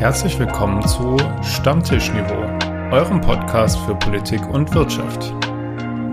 Herzlich 0.00 0.38
willkommen 0.38 0.80
zu 0.88 1.18
Stammtischniveau, 1.42 2.40
eurem 2.90 3.20
Podcast 3.20 3.78
für 3.80 3.94
Politik 3.94 4.40
und 4.48 4.74
Wirtschaft. 4.74 5.34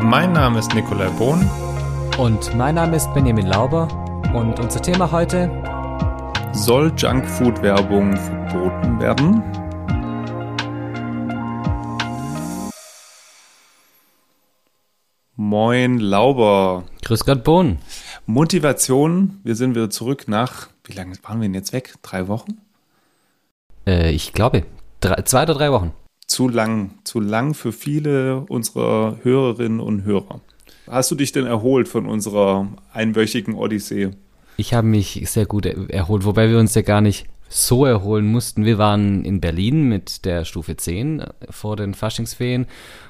Mein 0.03 0.33
Name 0.33 0.59
ist 0.59 0.73
Nikolai 0.73 1.07
Bohn. 1.11 1.49
Und 2.17 2.53
mein 2.57 2.75
Name 2.75 2.97
ist 2.97 3.07
Benjamin 3.13 3.47
Lauber. 3.47 3.87
Und 4.35 4.59
unser 4.59 4.81
Thema 4.81 5.09
heute: 5.09 5.49
Soll 6.51 6.91
Junkfood-Werbung 6.97 8.17
verboten 8.17 8.99
werden? 8.99 9.41
Moin 15.37 15.99
Lauber. 15.99 16.83
Grüß 17.05 17.23
Gott 17.23 17.45
Bohn. 17.45 17.77
Motivation, 18.25 19.39
wir 19.45 19.55
sind 19.55 19.75
wieder 19.75 19.89
zurück 19.89 20.25
nach, 20.27 20.67
wie 20.83 20.91
lange 20.91 21.15
waren 21.23 21.39
wir 21.39 21.47
denn 21.47 21.55
jetzt 21.55 21.71
weg? 21.71 21.93
Drei 22.01 22.27
Wochen? 22.27 22.66
Äh, 23.87 24.11
ich 24.11 24.33
glaube, 24.33 24.63
drei, 24.99 25.21
zwei 25.23 25.43
oder 25.43 25.55
drei 25.55 25.71
Wochen. 25.71 25.93
Zu 26.27 26.49
lang, 26.49 26.91
zu 27.05 27.21
lang 27.21 27.53
für 27.53 27.71
viele 27.71 28.41
unserer 28.49 29.17
Hörerinnen 29.23 29.79
und 29.79 30.03
Hörer. 30.03 30.41
Hast 30.87 31.09
du 31.09 31.15
dich 31.15 31.31
denn 31.31 31.45
erholt 31.45 31.87
von 31.87 32.05
unserer 32.05 32.67
einwöchigen 32.93 33.55
Odyssee? 33.55 34.11
Ich 34.57 34.73
habe 34.73 34.87
mich 34.87 35.21
sehr 35.25 35.45
gut 35.45 35.65
erholt, 35.65 36.25
wobei 36.25 36.49
wir 36.49 36.59
uns 36.59 36.75
ja 36.75 36.81
gar 36.81 37.01
nicht 37.01 37.27
so 37.49 37.85
erholen 37.85 38.25
mussten. 38.25 38.65
Wir 38.65 38.77
waren 38.77 39.23
in 39.23 39.39
Berlin 39.39 39.83
mit 39.83 40.25
der 40.25 40.43
Stufe 40.43 40.75
10 40.75 41.23
vor 41.49 41.77
den 41.77 41.93
Faschingsferien 41.93 42.65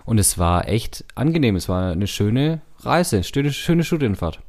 und 0.05 0.19
es 0.19 0.37
war 0.37 0.67
echt 0.67 1.05
angenehm. 1.15 1.55
Es 1.55 1.69
war 1.69 1.91
eine 1.91 2.07
schöne 2.07 2.61
Reise, 2.79 3.23
schöne, 3.23 3.51
schöne 3.51 3.83
Studienfahrt. 3.83 4.39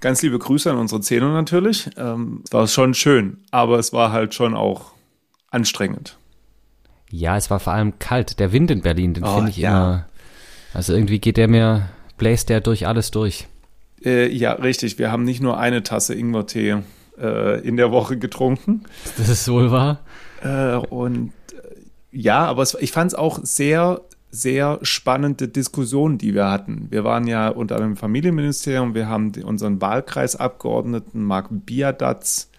Ganz 0.00 0.22
liebe 0.22 0.38
Grüße 0.38 0.70
an 0.70 0.78
unsere 0.78 1.00
Zähne 1.00 1.30
natürlich. 1.30 1.90
Ähm, 1.96 2.42
war 2.50 2.66
schon 2.66 2.94
schön, 2.94 3.38
aber 3.50 3.78
es 3.78 3.92
war 3.92 4.10
halt 4.10 4.34
schon 4.34 4.54
auch 4.54 4.94
anstrengend. 5.54 6.18
Ja, 7.10 7.36
es 7.36 7.50
war 7.50 7.60
vor 7.60 7.72
allem 7.72 7.98
kalt. 7.98 8.40
Der 8.40 8.52
Wind 8.52 8.70
in 8.70 8.82
Berlin, 8.82 9.14
den 9.14 9.24
Oh, 9.24 9.36
finde 9.36 9.50
ich 9.50 9.56
ja. 9.58 9.70
immer. 9.70 10.06
Also 10.72 10.92
irgendwie 10.92 11.20
geht 11.20 11.36
der 11.36 11.48
mir, 11.48 11.88
bläst 12.18 12.48
der 12.48 12.60
durch 12.60 12.86
alles 12.86 13.10
durch. 13.12 13.46
Äh, 14.04 14.28
ja, 14.28 14.52
richtig. 14.52 14.98
Wir 14.98 15.12
haben 15.12 15.24
nicht 15.24 15.40
nur 15.40 15.58
eine 15.58 15.82
Tasse 15.82 16.14
Ingwertee 16.14 16.78
äh, 17.18 17.60
in 17.60 17.76
der 17.76 17.92
Woche 17.92 18.18
getrunken. 18.18 18.82
Das 19.16 19.28
ist 19.28 19.48
wohl 19.48 19.70
wahr. 19.70 20.00
Äh, 20.42 20.74
und 20.74 21.32
äh, 21.52 21.76
ja, 22.10 22.44
aber 22.44 22.62
es, 22.62 22.76
ich 22.80 22.90
fand 22.90 23.12
es 23.12 23.14
auch 23.14 23.38
sehr, 23.42 24.00
sehr 24.30 24.80
spannende 24.82 25.46
Diskussionen, 25.46 26.18
die 26.18 26.34
wir 26.34 26.50
hatten. 26.50 26.88
Wir 26.90 27.04
waren 27.04 27.28
ja 27.28 27.48
unter 27.48 27.76
einem 27.76 27.96
Familienministerium, 27.96 28.94
wir 28.94 29.08
haben 29.08 29.30
unseren 29.44 29.80
Wahlkreisabgeordneten 29.80 31.22
Marc 31.22 31.46
Biadatz 31.50 32.50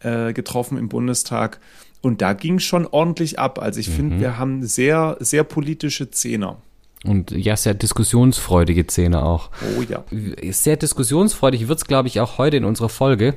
äh, 0.00 0.32
getroffen 0.32 0.78
im 0.78 0.88
Bundestag. 0.88 1.58
Und 2.04 2.20
da 2.22 2.32
ging 2.34 2.58
schon 2.58 2.86
ordentlich 2.86 3.38
ab. 3.38 3.58
Also 3.60 3.80
ich 3.80 3.88
finde, 3.88 4.20
wir 4.20 4.38
haben 4.38 4.62
sehr, 4.64 5.16
sehr 5.20 5.42
politische 5.44 6.10
Zehner. 6.10 6.58
Und 7.04 7.30
ja, 7.32 7.56
sehr 7.56 7.74
diskussionsfreudige 7.74 8.84
Szene 8.88 9.22
auch. 9.22 9.50
Oh 9.78 9.82
ja, 9.82 10.04
Sehr 10.52 10.76
diskussionsfreudig 10.76 11.68
wird's, 11.68 11.84
glaube 11.84 12.08
ich, 12.08 12.20
auch 12.20 12.38
heute 12.38 12.56
in 12.56 12.64
unserer 12.64 12.88
Folge. 12.88 13.34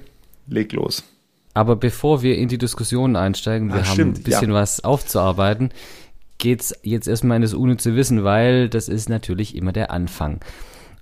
leg 0.48 0.72
los. 0.74 1.04
Aber 1.54 1.76
bevor 1.76 2.22
wir 2.22 2.38
in 2.38 2.48
die 2.50 2.58
Diskussion 2.58 3.16
einsteigen, 3.16 3.70
wir 3.70 3.76
Ah, 3.82 3.86
haben 3.86 3.94
stimmt, 3.94 4.18
ein 4.20 4.24
bisschen 4.24 4.50
ja. 4.50 4.56
was 4.56 4.84
aufzuarbeiten, 4.84 5.72
geht's 6.38 6.74
jetzt 6.84 7.08
erstmal 7.08 7.38
in 7.38 7.42
das 7.42 7.54
unnütze 7.54 7.96
Wissen, 7.96 8.24
weil 8.24 8.70
das 8.70 8.88
ist 8.90 9.10
natürlich 9.10 9.56
immer 9.56 9.72
der 9.74 9.92
Anfang. 9.92 10.40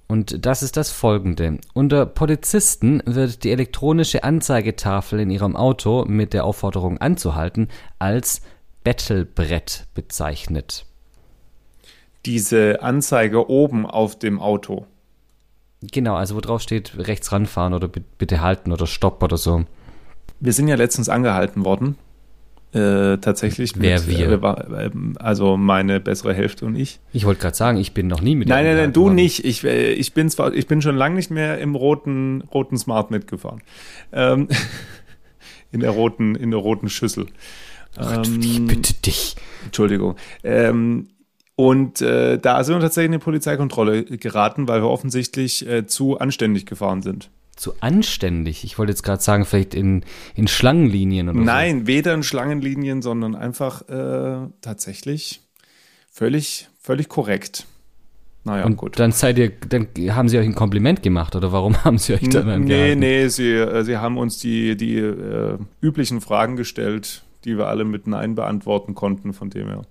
Und 0.08 0.46
das 0.46 0.62
ist 0.62 0.78
das 0.78 0.92
folgende. 0.92 1.58
Unter 1.74 2.06
Polizisten 2.06 3.02
wird 3.06 3.44
die 3.44 3.52
elektronische 3.52 4.24
Anzeigetafel 4.24 5.20
in 5.20 5.32
ihrem 5.32 5.56
Auto 5.56 6.06
mit 6.06 6.34
der 6.34 6.46
Aufforderung 6.46 7.00
anzuhalten 7.00 7.70
als 7.98 8.42
Battlebrett 8.84 9.86
bezeichnet. 9.96 10.86
Diese 12.26 12.82
Anzeige 12.84 13.50
oben 13.50 13.86
auf 13.86 14.18
dem 14.18 14.40
Auto. 14.40 14.86
Genau, 15.82 16.16
also 16.16 16.36
wo 16.36 16.42
drauf 16.42 16.62
steht, 16.62 16.98
rechts 16.98 17.32
ranfahren 17.32 17.74
oder 17.74 17.88
bi- 17.88 18.04
bitte 18.18 18.42
halten 18.42 18.72
oder 18.72 18.88
stopp 18.88 19.22
oder 19.24 19.38
so. 19.38 19.66
Wir 20.40 20.54
sind 20.54 20.68
ja 20.68 20.76
letztens 20.76 21.10
angehalten 21.10 21.66
worden. 21.66 21.98
Äh, 22.76 23.20
tatsächlich. 23.20 23.72
Wer 23.78 24.06
wir? 24.06 24.44
Äh, 24.44 24.86
ähm, 24.88 25.16
also 25.18 25.56
meine 25.56 26.02
bessere 26.02 26.34
Hälfte 26.34 26.66
und 26.66 26.76
ich. 26.76 27.00
Ich 27.14 27.26
wollte 27.26 27.40
gerade 27.42 27.56
sagen, 27.56 27.78
ich 27.78 27.94
bin 27.94 28.08
noch 28.08 28.20
nie 28.20 28.36
mit 28.36 28.50
Nein, 28.50 28.66
nein, 28.66 28.76
nein, 28.76 28.92
du 28.94 29.04
worden. 29.04 29.16
nicht. 29.16 29.46
Ich, 29.46 29.64
äh, 29.64 29.94
ich 29.94 30.14
bin 30.14 30.30
zwar, 30.30 30.54
ich 30.54 30.68
bin 30.68 30.82
schon 30.82 30.98
lange 30.98 31.16
nicht 31.16 31.32
mehr 31.32 31.58
im 31.60 31.76
roten, 31.76 32.42
roten 32.54 32.78
Smart 32.78 33.12
mitgefahren. 33.12 33.62
Ähm, 34.12 34.50
in 35.72 35.80
der 35.80 35.92
roten, 35.92 36.36
in 36.36 36.52
der 36.52 36.60
roten 36.60 36.90
Schüssel. 36.90 37.28
Ach, 37.96 38.24
ich 38.42 38.58
Ähm, 38.58 38.68
bitte 38.68 38.94
dich. 38.94 39.38
Entschuldigung. 39.64 40.16
Ähm, 40.44 41.08
und 41.56 42.02
äh, 42.02 42.38
da 42.38 42.62
sind 42.66 42.76
wir 42.76 42.82
tatsächlich 42.82 43.08
in 43.08 43.14
eine 43.14 43.20
Polizeikontrolle 43.24 44.04
geraten, 44.04 44.68
weil 44.68 44.82
wir 44.82 44.90
offensichtlich 44.90 45.66
äh, 45.66 45.86
zu 45.88 46.20
anständig 46.20 46.66
gefahren 46.66 47.02
sind. 47.02 47.30
Zu 47.56 47.74
anständig. 47.80 48.64
Ich 48.66 48.78
wollte 48.78 48.92
jetzt 48.92 49.04
gerade 49.04 49.22
sagen, 49.22 49.46
vielleicht 49.46 49.74
in, 49.74 50.04
in 50.36 50.48
Schlangenlinien 50.48 51.30
oder 51.30 51.40
Nein, 51.40 51.88
weder 51.88 52.14
in 52.14 52.24
Schlangenlinien, 52.24 53.02
sondern 53.02 53.34
einfach 53.34 53.88
äh, 53.88 54.50
tatsächlich 54.62 55.42
völlig, 56.12 56.70
völlig 56.82 57.08
korrekt. 57.08 57.66
Naja, 58.46 58.64
so. 58.64 58.68
Und 58.68 58.78
gut. 58.78 59.00
dann 59.00 59.12
seid 59.12 59.38
ihr, 59.38 59.52
dann 59.70 59.88
haben 60.10 60.30
sie 60.30 60.38
euch 60.38 60.46
ein 60.46 60.56
Kompliment 60.56 61.02
gemacht 61.02 61.36
oder 61.36 61.52
warum 61.52 61.84
haben 61.84 61.98
sie 61.98 62.14
euch 62.14 62.30
dann 62.30 62.46
nee, 62.46 62.54
angehalten? 62.54 63.00
nee, 63.00 63.28
sie, 63.28 63.52
äh, 63.52 63.84
sie 63.84 63.98
haben 63.98 64.18
uns 64.18 64.38
die, 64.38 64.78
die 64.78 64.98
äh, 64.98 65.58
üblichen 65.82 66.22
Fragen 66.22 66.56
gestellt, 66.56 67.24
die 67.44 67.58
wir 67.58 67.68
alle 67.68 67.84
mit 67.84 68.08
Nein 68.08 68.36
beantworten 68.36 68.96
konnten, 68.96 69.34
von 69.34 69.50
dem 69.50 69.68
her 69.68 69.82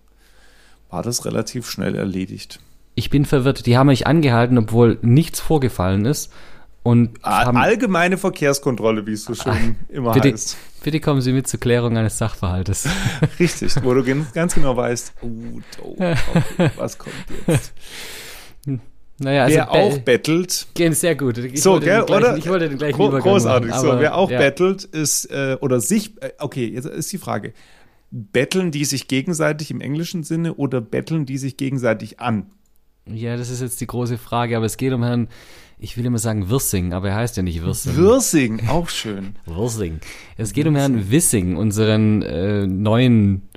war 0.88 1.02
das 1.02 1.24
relativ 1.24 1.68
schnell 1.68 1.96
erledigt. 1.96 2.60
Ich 2.94 3.10
bin 3.10 3.24
verwirrt. 3.24 3.66
Die 3.66 3.76
haben 3.76 3.88
euch 3.88 4.06
angehalten, 4.06 4.56
obwohl 4.58 4.98
nichts 5.02 5.40
vorgefallen 5.40 6.04
ist. 6.04 6.32
Und 6.84 7.18
haben, 7.22 7.56
Allgemeine 7.56 8.16
Verkehrskontrolle, 8.18 9.06
wie 9.06 9.12
es 9.14 9.24
so 9.24 9.34
schön 9.34 9.74
immer 9.88 10.12
bitte, 10.12 10.32
heißt. 10.32 10.56
bitte 10.82 11.00
kommen 11.00 11.22
Sie 11.22 11.32
mit 11.32 11.48
zur 11.48 11.58
Klärung 11.58 11.96
eines 11.96 12.18
Sachverhaltes. 12.18 12.86
Richtig, 13.40 13.74
wo 13.82 13.94
du 13.94 14.04
ganz 14.32 14.54
genau 14.54 14.76
weißt, 14.76 15.14
oh, 15.22 15.28
oh, 15.82 15.96
okay, 15.98 16.70
was 16.76 16.98
kommt 16.98 17.14
jetzt. 17.46 17.72
Naja, 19.18 19.44
also 19.44 19.56
Wer 19.56 19.70
auch 19.70 19.94
Be- 19.94 20.00
bettelt, 20.00 20.66
gehen 20.74 20.92
sehr 20.92 21.14
gut. 21.14 21.38
Ich 21.38 21.62
so, 21.62 21.72
wollte 21.72 21.86
gell, 21.86 21.98
den 22.00 22.06
gleichen, 22.06 22.24
oder? 22.24 22.36
Ich 22.36 22.48
wollte 22.48 22.68
den 22.68 22.78
gleichen 22.78 22.96
Gro- 22.96 23.08
Übergang 23.08 23.32
Großartig, 23.32 23.70
machen, 23.70 23.80
so. 23.80 23.92
aber, 23.92 24.00
Wer 24.00 24.16
auch 24.16 24.30
ja. 24.30 24.38
bettelt, 24.38 24.82
ist, 24.84 25.26
äh, 25.30 25.56
oder 25.60 25.80
sich, 25.80 26.20
äh, 26.22 26.32
okay, 26.38 26.66
jetzt 26.66 26.86
ist 26.86 27.12
die 27.12 27.18
Frage. 27.18 27.54
Betteln 28.10 28.72
die 28.72 28.84
sich 28.84 29.08
gegenseitig 29.08 29.70
im 29.70 29.80
englischen 29.80 30.22
Sinne 30.24 30.54
oder 30.54 30.80
betteln 30.80 31.26
die 31.26 31.38
sich 31.38 31.56
gegenseitig 31.56 32.20
an? 32.20 32.50
Ja, 33.06 33.36
das 33.36 33.50
ist 33.50 33.60
jetzt 33.60 33.80
die 33.80 33.86
große 33.86 34.18
Frage, 34.18 34.56
aber 34.56 34.66
es 34.66 34.76
geht 34.76 34.92
um 34.92 35.02
Herrn, 35.04 35.28
ich 35.78 35.96
will 35.96 36.06
immer 36.06 36.18
sagen 36.18 36.48
Wirsing, 36.50 36.92
aber 36.92 37.10
er 37.10 37.16
heißt 37.16 37.36
ja 37.36 37.42
nicht 37.42 37.62
Wirsing. 37.62 37.96
Wirsing, 37.96 38.68
auch 38.68 38.88
schön. 38.88 39.36
Wirsing. 39.46 40.00
Es 40.36 40.52
geht 40.52 40.66
um 40.66 40.76
Herrn 40.76 41.10
Wissing, 41.10 41.56
unseren 41.56 42.22
äh, 42.22 42.66
neuen 42.66 43.48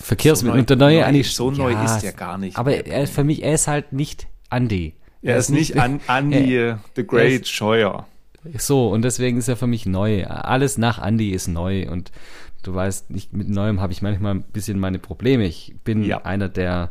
Verkehrsminister. 0.00 0.58
Und 0.58 0.70
der 0.70 0.76
neue 0.76 0.98
neu- 1.00 1.04
eigentlich, 1.04 1.34
so 1.34 1.50
neu 1.50 1.72
ist 1.84 2.00
der 2.00 2.12
gar 2.12 2.38
nicht. 2.38 2.56
Aber 2.56 2.86
er, 2.86 3.06
für 3.06 3.24
mich, 3.24 3.42
er 3.42 3.54
ist 3.54 3.66
halt 3.68 3.92
nicht 3.92 4.26
Andy. 4.50 4.94
Er 5.22 5.36
ist 5.38 5.50
nicht 5.50 5.78
an, 5.78 6.00
Andy 6.08 6.56
äh, 6.56 6.76
the 6.94 7.02
er 7.02 7.04
Great 7.04 7.42
ist- 7.42 7.50
Scheuer. 7.50 8.06
So, 8.58 8.90
und 8.90 9.02
deswegen 9.02 9.38
ist 9.38 9.48
er 9.48 9.56
für 9.56 9.66
mich 9.66 9.86
neu. 9.86 10.26
Alles 10.26 10.76
nach 10.76 11.02
Andy 11.02 11.30
ist 11.30 11.48
neu. 11.48 11.88
Und 11.90 12.12
du 12.62 12.74
weißt, 12.74 13.10
nicht, 13.10 13.32
mit 13.32 13.48
Neuem 13.48 13.80
habe 13.80 13.92
ich 13.94 14.02
manchmal 14.02 14.34
ein 14.34 14.42
bisschen 14.42 14.78
meine 14.78 14.98
Probleme. 14.98 15.46
Ich 15.46 15.74
bin 15.82 16.04
Ja. 16.04 16.22
einer 16.26 16.50
der, 16.50 16.90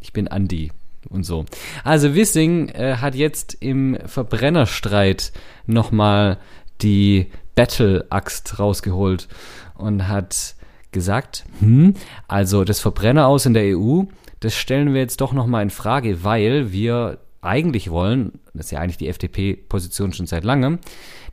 ich 0.00 0.12
bin 0.12 0.28
Andy 0.28 0.70
und 1.08 1.24
so. 1.24 1.44
Also 1.84 2.14
Wissing 2.14 2.68
äh, 2.70 2.96
hat 2.96 3.14
jetzt 3.14 3.56
im 3.60 3.98
Verbrennerstreit 4.06 5.32
nochmal 5.66 6.38
die 6.80 7.28
Battle-Axt 7.54 8.58
rausgeholt 8.58 9.28
und 9.74 10.08
hat 10.08 10.54
gesagt, 10.90 11.44
hm, 11.60 11.94
also 12.28 12.64
das 12.64 12.80
Verbrenner 12.80 13.26
aus 13.26 13.46
in 13.46 13.54
der 13.54 13.76
EU, 13.76 14.02
das 14.40 14.54
stellen 14.54 14.92
wir 14.92 15.00
jetzt 15.00 15.20
doch 15.20 15.32
nochmal 15.32 15.62
in 15.62 15.70
Frage, 15.70 16.24
weil 16.24 16.72
wir 16.72 17.18
eigentlich 17.40 17.90
wollen, 17.90 18.40
das 18.54 18.66
ist 18.66 18.70
ja 18.72 18.80
eigentlich 18.80 18.98
die 18.98 19.08
FDP-Position 19.08 20.12
schon 20.12 20.26
seit 20.26 20.44
langem, 20.44 20.78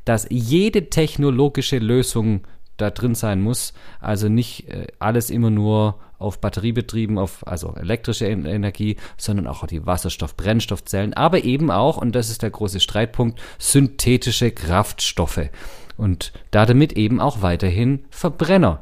dass 0.05 0.27
jede 0.29 0.89
technologische 0.89 1.77
Lösung 1.77 2.41
da 2.77 2.89
drin 2.89 3.15
sein 3.15 3.41
muss. 3.41 3.73
Also 3.99 4.29
nicht 4.29 4.69
äh, 4.69 4.87
alles 4.99 5.29
immer 5.29 5.49
nur 5.49 5.99
auf 6.19 6.39
Batteriebetrieben, 6.39 7.17
auf 7.17 7.47
also 7.47 7.73
elektrische 7.75 8.27
En- 8.27 8.45
Energie, 8.45 8.97
sondern 9.17 9.47
auch 9.47 9.65
die 9.65 9.85
Wasserstoff-Brennstoffzellen, 9.85 11.13
aber 11.13 11.43
eben 11.43 11.71
auch, 11.71 11.97
und 11.97 12.13
das 12.13 12.29
ist 12.29 12.43
der 12.43 12.51
große 12.51 12.79
Streitpunkt, 12.79 13.41
synthetische 13.57 14.51
Kraftstoffe. 14.51 15.49
Und 15.97 16.31
da 16.51 16.65
damit 16.65 16.93
eben 16.93 17.19
auch 17.19 17.41
weiterhin 17.41 18.05
Verbrenner. 18.09 18.81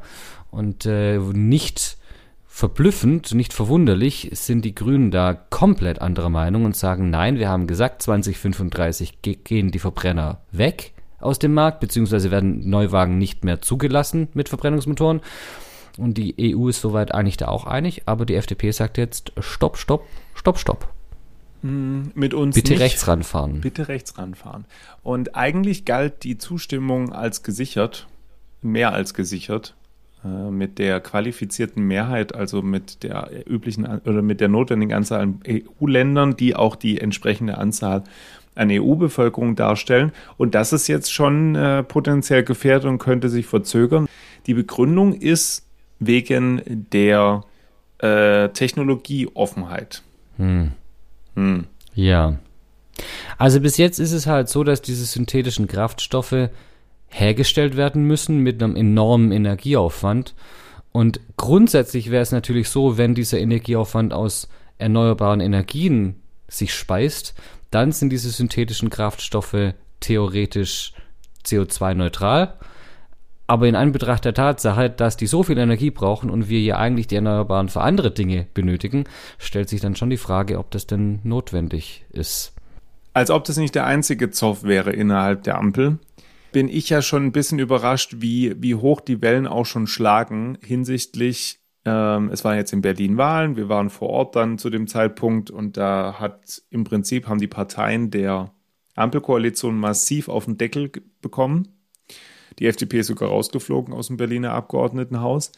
Und 0.50 0.86
äh, 0.86 1.18
nicht 1.18 1.96
verblüffend, 2.46 3.34
nicht 3.34 3.52
verwunderlich, 3.52 4.30
sind 4.32 4.64
die 4.64 4.74
Grünen 4.74 5.10
da 5.10 5.34
komplett 5.34 6.00
anderer 6.00 6.28
Meinung 6.28 6.64
und 6.64 6.76
sagen, 6.76 7.10
nein, 7.10 7.38
wir 7.38 7.48
haben 7.48 7.66
gesagt, 7.68 8.02
2035 8.02 9.22
ge 9.22 9.36
gehen 9.36 9.70
die 9.70 9.78
Verbrenner 9.78 10.40
weg 10.50 10.92
aus 11.20 11.38
dem 11.38 11.54
Markt, 11.54 11.80
beziehungsweise 11.80 12.30
werden 12.30 12.68
Neuwagen 12.68 13.18
nicht 13.18 13.44
mehr 13.44 13.60
zugelassen 13.60 14.28
mit 14.34 14.48
Verbrennungsmotoren. 14.48 15.20
Und 15.96 16.18
die 16.18 16.54
EU 16.54 16.68
ist 16.68 16.80
soweit 16.80 17.12
eigentlich 17.12 17.36
da 17.36 17.48
auch 17.48 17.66
einig, 17.66 18.02
aber 18.06 18.26
die 18.26 18.34
FDP 18.34 18.70
sagt 18.70 18.98
jetzt, 18.98 19.32
stopp, 19.38 19.78
stopp, 19.78 20.04
stopp, 20.34 20.58
stopp. 20.58 20.88
Hm, 21.62 22.12
mit 22.14 22.34
uns 22.34 22.54
Bitte 22.54 22.72
nicht. 22.72 22.82
rechts 22.82 23.08
ranfahren. 23.08 23.60
Bitte 23.60 23.88
rechts 23.88 24.16
ranfahren. 24.16 24.64
Und 25.02 25.34
eigentlich 25.34 25.84
galt 25.84 26.22
die 26.22 26.38
Zustimmung 26.38 27.12
als 27.12 27.42
gesichert, 27.42 28.06
mehr 28.62 28.92
als 28.92 29.12
gesichert, 29.14 29.74
äh, 30.24 30.50
mit 30.50 30.78
der 30.78 31.00
qualifizierten 31.00 31.82
Mehrheit, 31.82 32.34
also 32.34 32.62
mit 32.62 33.02
der 33.02 33.30
üblichen 33.48 33.86
oder 33.86 34.22
mit 34.22 34.40
der 34.40 34.48
notwendigen 34.48 34.92
Anzahl 34.92 35.20
an 35.20 35.40
EU-Ländern, 35.46 36.36
die 36.36 36.54
auch 36.54 36.76
die 36.76 37.00
entsprechende 37.00 37.58
Anzahl 37.58 38.04
an 38.54 38.70
EU-Bevölkerung 38.70 39.56
darstellen. 39.56 40.12
Und 40.36 40.54
das 40.54 40.72
ist 40.72 40.88
jetzt 40.88 41.12
schon 41.12 41.54
äh, 41.54 41.82
potenziell 41.82 42.42
gefährdet 42.42 42.86
und 42.86 42.98
könnte 42.98 43.28
sich 43.28 43.46
verzögern. 43.46 44.08
Die 44.46 44.54
Begründung 44.54 45.14
ist 45.14 45.67
wegen 45.98 46.86
der 46.90 47.44
äh, 47.98 48.48
Technologieoffenheit. 48.50 50.02
Hm. 50.36 50.72
Hm. 51.34 51.66
Ja. 51.94 52.38
Also 53.36 53.60
bis 53.60 53.76
jetzt 53.76 53.98
ist 53.98 54.12
es 54.12 54.26
halt 54.26 54.48
so, 54.48 54.64
dass 54.64 54.82
diese 54.82 55.04
synthetischen 55.04 55.66
Kraftstoffe 55.66 56.50
hergestellt 57.08 57.76
werden 57.76 58.04
müssen 58.04 58.38
mit 58.38 58.62
einem 58.62 58.76
enormen 58.76 59.32
Energieaufwand. 59.32 60.34
Und 60.92 61.20
grundsätzlich 61.36 62.10
wäre 62.10 62.22
es 62.22 62.32
natürlich 62.32 62.68
so, 62.68 62.98
wenn 62.98 63.14
dieser 63.14 63.38
Energieaufwand 63.38 64.12
aus 64.12 64.48
erneuerbaren 64.78 65.40
Energien 65.40 66.16
sich 66.48 66.74
speist, 66.74 67.34
dann 67.70 67.92
sind 67.92 68.10
diese 68.10 68.30
synthetischen 68.30 68.90
Kraftstoffe 68.90 69.74
theoretisch 70.00 70.92
CO2-neutral. 71.44 72.54
Aber 73.50 73.66
in 73.66 73.76
Anbetracht 73.76 74.26
der 74.26 74.34
Tatsache, 74.34 74.90
dass 74.90 75.16
die 75.16 75.26
so 75.26 75.42
viel 75.42 75.56
Energie 75.56 75.90
brauchen 75.90 76.28
und 76.28 76.50
wir 76.50 76.60
hier 76.60 76.78
eigentlich 76.78 77.06
die 77.06 77.14
Erneuerbaren 77.14 77.70
für 77.70 77.80
andere 77.80 78.10
Dinge 78.10 78.46
benötigen, 78.52 79.04
stellt 79.38 79.70
sich 79.70 79.80
dann 79.80 79.96
schon 79.96 80.10
die 80.10 80.18
Frage, 80.18 80.58
ob 80.58 80.70
das 80.70 80.86
denn 80.86 81.20
notwendig 81.24 82.04
ist. 82.10 82.52
Als 83.14 83.30
ob 83.30 83.44
das 83.44 83.56
nicht 83.56 83.74
der 83.74 83.86
einzige 83.86 84.28
Zoff 84.30 84.64
wäre 84.64 84.92
innerhalb 84.92 85.44
der 85.44 85.56
Ampel, 85.56 85.98
bin 86.52 86.68
ich 86.68 86.90
ja 86.90 87.00
schon 87.00 87.24
ein 87.24 87.32
bisschen 87.32 87.58
überrascht, 87.58 88.16
wie, 88.18 88.54
wie 88.62 88.74
hoch 88.74 89.00
die 89.00 89.22
Wellen 89.22 89.46
auch 89.46 89.64
schon 89.64 89.86
schlagen 89.86 90.58
hinsichtlich, 90.62 91.60
ähm, 91.86 92.28
es 92.30 92.44
waren 92.44 92.58
jetzt 92.58 92.74
in 92.74 92.82
Berlin 92.82 93.16
Wahlen, 93.16 93.56
wir 93.56 93.70
waren 93.70 93.88
vor 93.88 94.10
Ort 94.10 94.36
dann 94.36 94.58
zu 94.58 94.68
dem 94.68 94.86
Zeitpunkt 94.86 95.50
und 95.50 95.78
da 95.78 96.16
hat 96.18 96.62
im 96.68 96.84
Prinzip 96.84 97.26
haben 97.26 97.40
die 97.40 97.46
Parteien 97.46 98.10
der 98.10 98.52
Ampelkoalition 98.94 99.78
massiv 99.78 100.28
auf 100.28 100.44
den 100.44 100.58
Deckel 100.58 100.92
bekommen 101.22 101.77
die 102.58 102.66
FDP 102.66 103.00
ist 103.00 103.08
sogar 103.08 103.28
rausgeflogen 103.28 103.94
aus 103.94 104.08
dem 104.08 104.16
Berliner 104.16 104.52
Abgeordnetenhaus. 104.52 105.52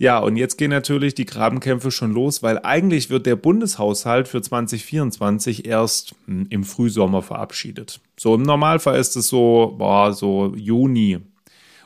Ja, 0.00 0.20
und 0.20 0.36
jetzt 0.36 0.58
gehen 0.58 0.70
natürlich 0.70 1.14
die 1.14 1.26
Grabenkämpfe 1.26 1.90
schon 1.90 2.12
los, 2.12 2.42
weil 2.42 2.60
eigentlich 2.62 3.10
wird 3.10 3.26
der 3.26 3.34
Bundeshaushalt 3.34 4.28
für 4.28 4.40
2024 4.40 5.66
erst 5.66 6.14
hm, 6.26 6.46
im 6.50 6.62
Frühsommer 6.62 7.20
verabschiedet. 7.20 8.00
So 8.16 8.36
im 8.36 8.42
Normalfall 8.42 8.98
ist 9.00 9.16
es 9.16 9.28
so, 9.28 9.74
boah, 9.76 10.12
so 10.12 10.54
Juni. 10.54 11.18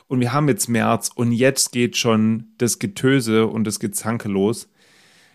Und 0.07 0.19
wir 0.19 0.31
haben 0.31 0.47
jetzt 0.47 0.69
März 0.69 1.09
und 1.15 1.31
jetzt 1.31 1.71
geht 1.71 1.97
schon 1.97 2.49
das 2.59 2.77
Getöse 2.77 3.47
und 3.47 3.63
das 3.63 3.79
Gezanke 3.79 4.29
los 4.29 4.67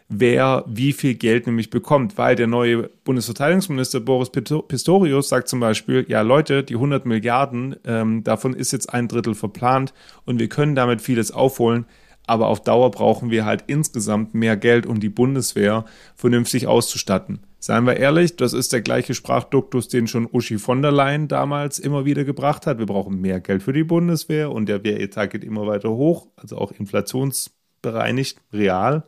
wer 0.09 0.65
wie 0.67 0.93
viel 0.93 1.15
Geld 1.15 1.47
nämlich 1.47 1.71
bekommt, 1.71 2.17
weil 2.17 2.35
der 2.35 2.47
neue 2.47 2.91
Bundesverteidigungsminister 3.05 4.01
Boris 4.01 4.31
Pistorius 4.31 5.29
sagt 5.29 5.49
zum 5.49 5.61
Beispiel, 5.61 6.07
ja 6.09 6.23
Leute, 6.23 6.65
die 6.65 6.75
100 6.75 7.05
Milliarden, 7.07 7.77
ähm, 7.85 8.25
davon 8.25 8.55
ist 8.55 8.73
jetzt 8.73 8.93
ein 8.93 9.09
Drittel 9.09 9.35
verplant 9.35 9.93
und 10.25 10.39
wir 10.39 10.49
können 10.49 10.75
damit 10.75 11.03
vieles 11.03 11.31
aufholen, 11.31 11.85
aber 12.27 12.49
auf 12.49 12.63
Dauer 12.63 12.91
brauchen 12.91 13.31
wir 13.31 13.45
halt 13.45 13.65
insgesamt 13.67 14.35
mehr 14.35 14.57
Geld, 14.57 14.87
um 14.87 15.01
die 15.01 15.09
Bundeswehr 15.09 15.85
vernünftig 16.15 16.67
auszustatten. 16.67 17.41
Seien 17.59 17.87
wir 17.87 17.97
ehrlich, 17.97 18.37
das 18.37 18.53
ist 18.53 18.73
der 18.73 18.83
gleiche 18.83 19.15
Sprachduktus, 19.15 19.89
den 19.89 20.07
schon 20.07 20.29
Uschi 20.31 20.59
von 20.59 20.81
der 20.81 20.93
Leyen 20.93 21.29
damals 21.29 21.79
immer 21.79 22.05
wieder 22.05 22.25
gebracht 22.25 22.67
hat. 22.67 22.79
Wir 22.79 22.87
brauchen 22.87 23.21
mehr 23.21 23.41
Geld 23.41 23.63
für 23.63 23.73
die 23.73 23.83
Bundeswehr 23.83 24.53
und 24.53 24.69
der 24.69 24.85
Wehretat 24.85 25.31
geht 25.31 25.43
immer 25.43 25.67
weiter 25.67 25.91
hoch, 25.91 26.29
also 26.37 26.57
auch 26.57 26.71
inflationsbereinigt, 26.71 28.41
real. 28.53 29.05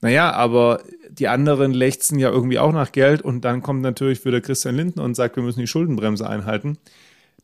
Naja, 0.00 0.32
aber 0.32 0.82
die 1.10 1.28
anderen 1.28 1.72
lechzen 1.72 2.18
ja 2.18 2.30
irgendwie 2.30 2.58
auch 2.58 2.72
nach 2.72 2.92
Geld 2.92 3.22
und 3.22 3.44
dann 3.44 3.62
kommt 3.62 3.82
natürlich 3.82 4.24
wieder 4.24 4.40
Christian 4.40 4.76
Lindner 4.76 5.04
und 5.04 5.14
sagt, 5.14 5.36
wir 5.36 5.42
müssen 5.42 5.60
die 5.60 5.66
Schuldenbremse 5.66 6.28
einhalten. 6.28 6.78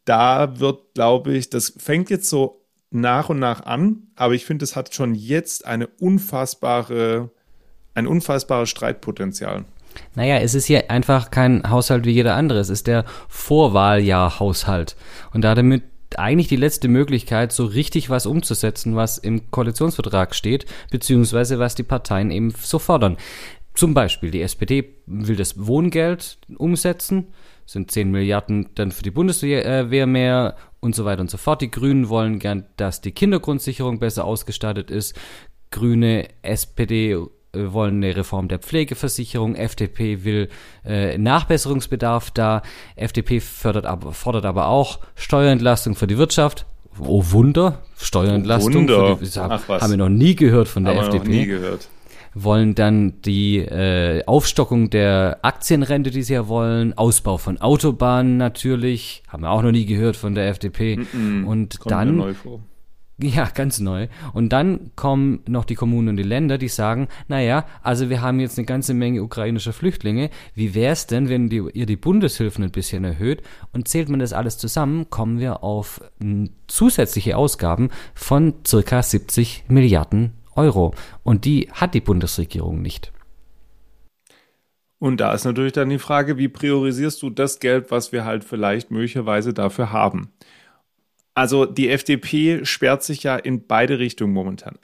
Da 0.05 0.59
wird, 0.59 0.95
glaube 0.95 1.35
ich, 1.35 1.51
das 1.51 1.75
fängt 1.77 2.09
jetzt 2.11 2.29
so 2.29 2.63
nach 2.91 3.29
und 3.29 3.39
nach 3.39 3.67
an, 3.67 4.05
aber 4.15 4.35
ich 4.35 4.47
finde, 4.47 4.65
es 4.65 4.77
hat 4.77 4.95
schon 4.95 5.15
jetzt 5.15 5.67
eine 5.67 5.87
unfassbare, 5.87 7.31
ein 7.95 8.07
unfassbares 8.07 8.71
Streitpotenzial. 8.71 9.65
Naja, 10.15 10.39
es 10.39 10.55
ist 10.55 10.67
hier 10.67 10.91
einfach 10.91 11.31
kein 11.31 11.69
Haushalt 11.69 12.05
wie 12.05 12.13
jeder 12.13 12.35
andere. 12.35 12.61
Es 12.61 12.69
ist 12.69 12.87
der 12.87 13.05
Vorwahljahr-Haushalt. 13.29 14.97
Und 15.33 15.43
damit 15.43 15.83
eigentlich 16.17 16.49
die 16.49 16.57
letzte 16.57 16.89
Möglichkeit, 16.89 17.53
so 17.53 17.65
richtig 17.65 18.11
was 18.11 18.27
umzusetzen, 18.27 18.97
was 18.97 19.19
im 19.19 19.51
Koalitionsvertrag 19.51 20.35
steht, 20.35 20.67
beziehungsweise 20.91 21.59
was 21.59 21.75
die 21.75 21.83
Parteien 21.83 22.31
eben 22.31 22.53
so 22.53 22.79
fordern. 22.79 23.17
Zum 23.75 23.93
Beispiel, 23.93 24.31
die 24.31 24.41
SPD 24.41 24.95
will 25.07 25.37
das 25.37 25.67
Wohngeld 25.67 26.39
umsetzen, 26.57 27.35
sind 27.67 27.91
10 27.91 28.11
Milliarden 28.11 28.69
dann 28.75 28.91
für 28.91 29.03
die 29.03 29.11
Bundeswehr 29.11 30.07
mehr 30.07 30.57
und 30.81 30.95
so 30.95 31.05
weiter 31.05 31.21
und 31.21 31.31
so 31.31 31.37
fort. 31.37 31.61
Die 31.61 31.71
Grünen 31.71 32.09
wollen 32.09 32.39
gern, 32.39 32.67
dass 32.77 33.01
die 33.01 33.13
Kindergrundsicherung 33.13 33.99
besser 33.99 34.25
ausgestattet 34.25 34.91
ist. 34.91 35.15
Grüne, 35.71 36.29
SPD 36.43 37.13
äh, 37.13 37.27
wollen 37.73 38.03
eine 38.03 38.17
Reform 38.17 38.49
der 38.49 38.59
Pflegeversicherung, 38.59 39.55
FDP 39.55 40.25
will 40.25 40.49
äh, 40.85 41.19
Nachbesserungsbedarf 41.19 42.31
da, 42.31 42.63
FDP 42.97 43.41
fördert 43.41 43.87
aber, 43.87 44.13
fordert 44.13 44.45
aber 44.45 44.69
auch 44.69 45.01
Steuerentlastung 45.15 45.95
für 45.95 46.07
die 46.07 46.19
Wirtschaft. 46.19 46.67
Oh 46.99 47.23
Wunder, 47.31 47.83
Steuerentlastung. 47.99 48.75
Oh 48.75 48.79
Wunder. 48.79 49.19
Die, 49.21 49.39
Ach, 49.39 49.69
haben 49.69 49.91
wir 49.91 49.97
noch 49.97 50.09
nie 50.09 50.35
gehört 50.35 50.69
von 50.69 50.85
der 50.85 50.95
haben 50.95 51.07
FDP. 51.07 51.25
Wir 51.25 51.33
noch 51.33 51.41
nie 51.41 51.47
gehört. 51.47 51.89
Wollen 52.39 52.75
dann 52.75 53.23
die 53.23 53.59
äh, 53.59 54.23
Aufstockung 54.27 54.91
der 54.91 55.39
Aktienrente, 55.41 56.11
die 56.11 56.23
sie 56.23 56.35
ja 56.35 56.49
wollen, 56.49 56.97
Ausbau 56.97 57.39
von 57.39 57.59
Autobahnen 57.59 58.37
natürlich, 58.37 59.23
haben 59.29 59.43
wir 59.43 59.51
auch 59.51 59.63
noch 59.63 59.73
nie 59.73 59.87
gehört 59.87 60.17
von 60.17 60.35
der 60.35 60.49
FDP. 60.49 60.97
Mm 60.97 61.03
-mm, 61.03 61.45
Und 61.47 61.79
dann 61.87 62.37
ja, 63.23 63.49
ganz 63.55 63.81
neu. 63.81 64.09
Und 64.35 64.51
dann 64.51 64.91
kommen 64.95 65.41
noch 65.49 65.65
die 65.65 65.75
Kommunen 65.75 66.09
und 66.09 66.17
die 66.17 66.23
Länder, 66.23 66.59
die 66.59 66.69
sagen, 66.69 67.09
naja, 67.29 67.67
also 67.83 68.11
wir 68.11 68.21
haben 68.21 68.41
jetzt 68.41 68.59
eine 68.59 68.67
ganze 68.67 68.93
Menge 68.93 69.23
ukrainischer 69.23 69.73
Flüchtlinge. 69.73 70.31
Wie 70.55 70.75
wäre 70.75 70.93
es 70.93 71.07
denn, 71.07 71.29
wenn 71.29 71.49
die, 71.49 71.63
ihr 71.73 71.87
die 71.87 71.97
Bundeshilfen 71.97 72.63
ein 72.63 72.73
bisschen 72.73 73.05
erhöht? 73.05 73.43
Und 73.73 73.89
zählt 73.89 74.09
man 74.09 74.21
das 74.21 74.33
alles 74.33 74.59
zusammen, 74.59 75.09
kommen 75.09 75.39
wir 75.39 75.63
auf 75.63 76.01
zusätzliche 76.67 77.37
Ausgaben 77.37 77.91
von 78.15 78.55
circa 78.67 79.03
70 79.03 79.65
Milliarden 79.69 80.33
Euro. 80.55 80.95
Und 81.23 81.45
die 81.47 81.69
hat 81.73 81.95
die 81.95 82.01
Bundesregierung 82.01 82.83
nicht. 82.83 83.13
Und 84.99 85.21
da 85.21 85.35
ist 85.35 85.45
natürlich 85.45 85.75
dann 85.75 85.91
die 85.91 85.99
Frage, 85.99 86.39
wie 86.39 86.49
priorisierst 86.49 87.23
du 87.23 87.29
das 87.29 87.61
Geld, 87.61 87.91
was 87.91 88.13
wir 88.13 88.25
halt 88.25 88.45
vielleicht 88.45 88.91
möglicherweise 88.91 89.53
dafür 89.53 89.93
haben? 89.93 90.33
Also 91.37 91.67
die 91.67 91.91
FDP 91.91 92.65
sperrt 92.65 93.03
sich 93.03 93.23
ja 93.23 93.37
in 93.37 93.67
beide 93.67 93.99
Richtungen 93.99 94.33
momentan. 94.33 94.79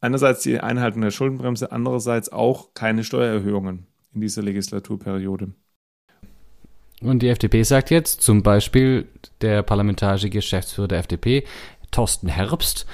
Einerseits 0.00 0.42
die 0.44 0.60
Einhaltung 0.60 1.02
der 1.02 1.10
Schuldenbremse, 1.10 1.72
andererseits 1.72 2.30
auch 2.30 2.74
keine 2.74 3.02
Steuererhöhungen 3.02 3.86
in 4.14 4.20
dieser 4.20 4.42
Legislaturperiode. 4.42 5.52
Und 7.00 7.22
die 7.22 7.28
FDP 7.28 7.64
sagt 7.64 7.90
jetzt, 7.90 8.22
zum 8.22 8.44
Beispiel 8.44 9.08
der 9.40 9.64
parlamentarische 9.64 10.30
Geschäftsführer 10.30 10.88
der 10.88 11.00
FDP, 11.00 11.44
Thorsten 11.90 12.28
Herbst, 12.28 12.86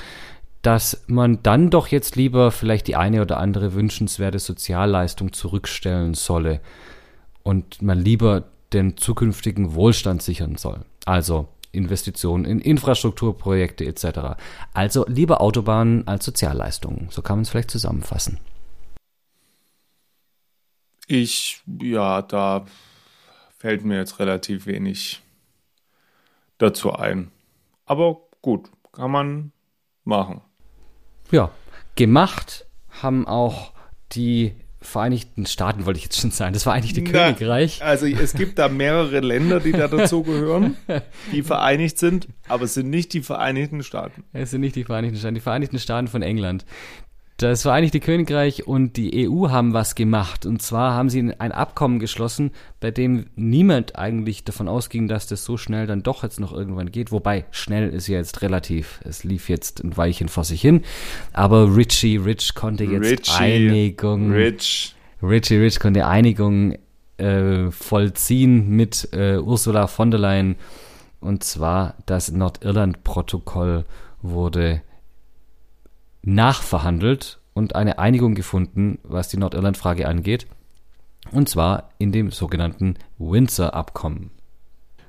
dass 0.63 1.05
man 1.07 1.43
dann 1.43 1.69
doch 1.69 1.89
jetzt 1.89 2.17
lieber 2.17 2.51
vielleicht 2.51 2.87
die 2.87 2.97
eine 2.97 3.21
oder 3.21 3.37
andere 3.37 3.75
wünschenswerte 3.75 4.39
Sozialleistung 4.39 5.35
zurückstellen 5.35 6.15
solle 6.15 6.61
und 7.43 7.83
man 7.83 7.99
lieber 7.99 8.45
den 8.73 8.97
zukünftigen 8.97 9.75
Wohlstand 9.75 10.23
sichern 10.23 10.57
soll. 10.57 10.87
Also 11.05 11.49
Investitionen 11.73 12.45
in 12.45 12.61
Infrastrukturprojekte 12.61 13.85
etc. 13.85 14.39
Also 14.73 15.05
lieber 15.09 15.41
Autobahnen 15.41 16.07
als 16.07 16.25
Sozialleistungen. 16.25 17.09
So 17.11 17.23
kann 17.23 17.39
man 17.39 17.43
es 17.43 17.51
vielleicht 17.51 17.71
zusammenfassen. 17.71 18.39
Ich, 21.07 21.63
ja, 21.81 22.23
da 22.23 22.67
fällt 23.59 23.85
mir 23.85 23.97
jetzt 23.97 24.19
relativ 24.19 24.67
wenig 24.67 25.23
dazu 26.59 26.93
ein. 26.93 27.31
Aber 27.87 28.21
gut, 28.41 28.71
kann 28.93 29.11
man 29.11 29.53
machen. 30.05 30.41
Ja, 31.31 31.51
gemacht 31.97 32.67
haben 33.03 33.27
auch 33.27 33.73
die 34.13 34.55
Vereinigten 34.83 35.47
Staaten, 35.47 35.87
wollte 35.87 35.99
ich 35.99 36.05
jetzt 36.05 36.21
schon 36.21 36.31
sagen, 36.31 36.53
das 36.53 36.65
Vereinigte 36.65 37.03
Na, 37.03 37.11
Königreich. 37.11 37.83
Also 37.83 38.07
es 38.07 38.35
gibt 38.35 38.59
da 38.59 38.69
mehrere 38.69 39.21
Länder, 39.21 39.61
die 39.61 39.73
da 39.73 39.89
dazu 39.89 40.23
gehören, 40.23 40.77
die 41.33 41.43
vereinigt 41.43 41.99
sind, 41.99 42.29
aber 42.49 42.65
es 42.65 42.75
sind 42.75 42.91
nicht 42.91 43.13
die 43.13 43.23
Vereinigten 43.23 43.83
Staaten. 43.83 44.25
Es 44.33 44.51
sind 44.51 44.61
nicht 44.61 44.77
die 44.77 44.85
Vereinigten 44.85 45.17
Staaten, 45.17 45.35
die 45.35 45.41
Vereinigten 45.41 45.79
Staaten 45.79 46.09
von 46.09 46.23
England. 46.23 46.65
Das 47.43 47.63
Vereinigte 47.63 47.99
Königreich 47.99 48.69
und 48.69 48.97
die 48.97 49.29
EU 49.29 49.49
haben 49.49 49.73
was 49.73 49.97
gemacht. 49.97 50.47
Und 50.47 50.63
zwar 50.63 50.95
haben 50.95 51.11
sie 51.11 51.35
ein 51.37 51.51
Abkommen 51.51 51.99
geschlossen, 51.99 52.53
bei 52.79 52.93
dem 52.93 53.27
niemand 53.35 53.97
eigentlich 53.97 54.45
davon 54.45 54.69
ausging, 54.69 55.09
dass 55.09 55.27
das 55.27 55.45
so 55.45 55.57
schnell 55.57 55.89
dann 55.89 56.05
doch 56.05 56.23
jetzt 56.23 56.39
noch 56.39 56.53
irgendwann 56.53 56.93
geht. 56.93 57.11
Wobei, 57.11 57.45
schnell 57.51 57.89
ist 57.89 58.07
ja 58.07 58.19
jetzt 58.19 58.43
relativ. 58.43 59.01
Es 59.03 59.25
lief 59.25 59.49
jetzt 59.49 59.83
ein 59.83 59.97
Weilchen 59.97 60.29
vor 60.29 60.45
sich 60.45 60.61
hin. 60.61 60.83
Aber 61.33 61.75
Richie 61.75 62.17
Rich 62.17 62.55
konnte 62.55 62.85
jetzt 62.85 63.11
Richie, 63.11 63.43
Einigung. 63.43 64.31
Rich. 64.31 64.95
Richie 65.21 65.57
Rich 65.57 65.81
konnte 65.81 66.07
Einigung 66.07 66.77
äh, 67.17 67.73
vollziehen 67.73 68.69
mit 68.69 69.09
äh, 69.13 69.39
Ursula 69.39 69.89
von 69.89 70.13
der 70.13 70.21
Leyen. 70.21 70.55
Und 71.19 71.43
zwar 71.43 71.97
das 72.07 72.31
Nordirland-Protokoll 72.31 73.85
wurde 74.23 74.83
nachverhandelt 76.23 77.41
und 77.55 77.75
eine 77.75 77.99
Einigung 77.99 78.35
gefunden, 78.35 78.99
was 79.03 79.29
die 79.29 79.37
Nordirland-Frage 79.37 80.09
angeht. 80.09 80.47
Und 81.31 81.49
zwar 81.49 81.91
in 81.99 82.13
dem 82.13 82.31
sogenannten 82.31 82.95
Windsor-Abkommen. 83.19 84.31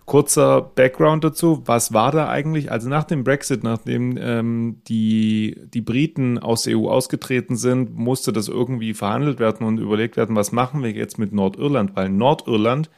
Kurzer 0.06 0.62
Background 0.62 1.24
dazu. 1.24 1.64
Was 1.66 1.94
war 1.94 2.12
da 2.12 2.28
eigentlich? 2.28 2.72
Also 2.72 2.90
nach 2.90 3.06
dem 3.06 3.24
Brexit, 3.24 3.64
nachdem 3.64 4.18
ähm, 4.20 4.82
die, 4.88 5.58
die 5.74 5.82
Briten 5.82 6.40
aus 6.40 6.64
der 6.64 6.78
EU 6.78 6.90
ausgetreten 6.90 7.56
sind, 7.56 7.96
musste 7.96 8.34
das 8.34 8.50
irgendwie 8.50 8.94
verhandelt 8.94 9.40
werden 9.40 9.66
und 9.66 9.78
überlegt 9.78 10.18
werden, 10.18 10.36
was 10.36 10.52
machen 10.52 10.84
wir 10.84 10.92
jetzt 10.92 11.20
mit 11.20 11.32
Nordirland? 11.32 11.96
Weil 11.96 12.10
Nordirland 12.10 12.90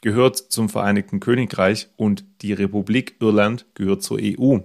gehört 0.00 0.36
zum 0.36 0.68
Vereinigten 0.68 1.18
Königreich 1.18 1.88
und 1.96 2.24
die 2.42 2.52
Republik 2.52 3.16
Irland 3.20 3.66
gehört 3.74 4.02
zur 4.02 4.18
EU. 4.20 4.58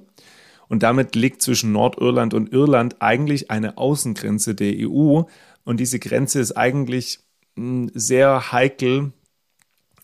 Und 0.69 0.83
damit 0.83 1.15
liegt 1.15 1.41
zwischen 1.41 1.71
Nordirland 1.71 2.33
und 2.33 2.53
Irland 2.53 3.01
eigentlich 3.01 3.51
eine 3.51 3.77
Außengrenze 3.77 4.55
der 4.55 4.73
EU. 4.87 5.23
Und 5.65 5.79
diese 5.79 5.99
Grenze 5.99 6.39
ist 6.39 6.53
eigentlich 6.53 7.19
hm, 7.55 7.91
sehr 7.93 8.51
heikel 8.51 9.11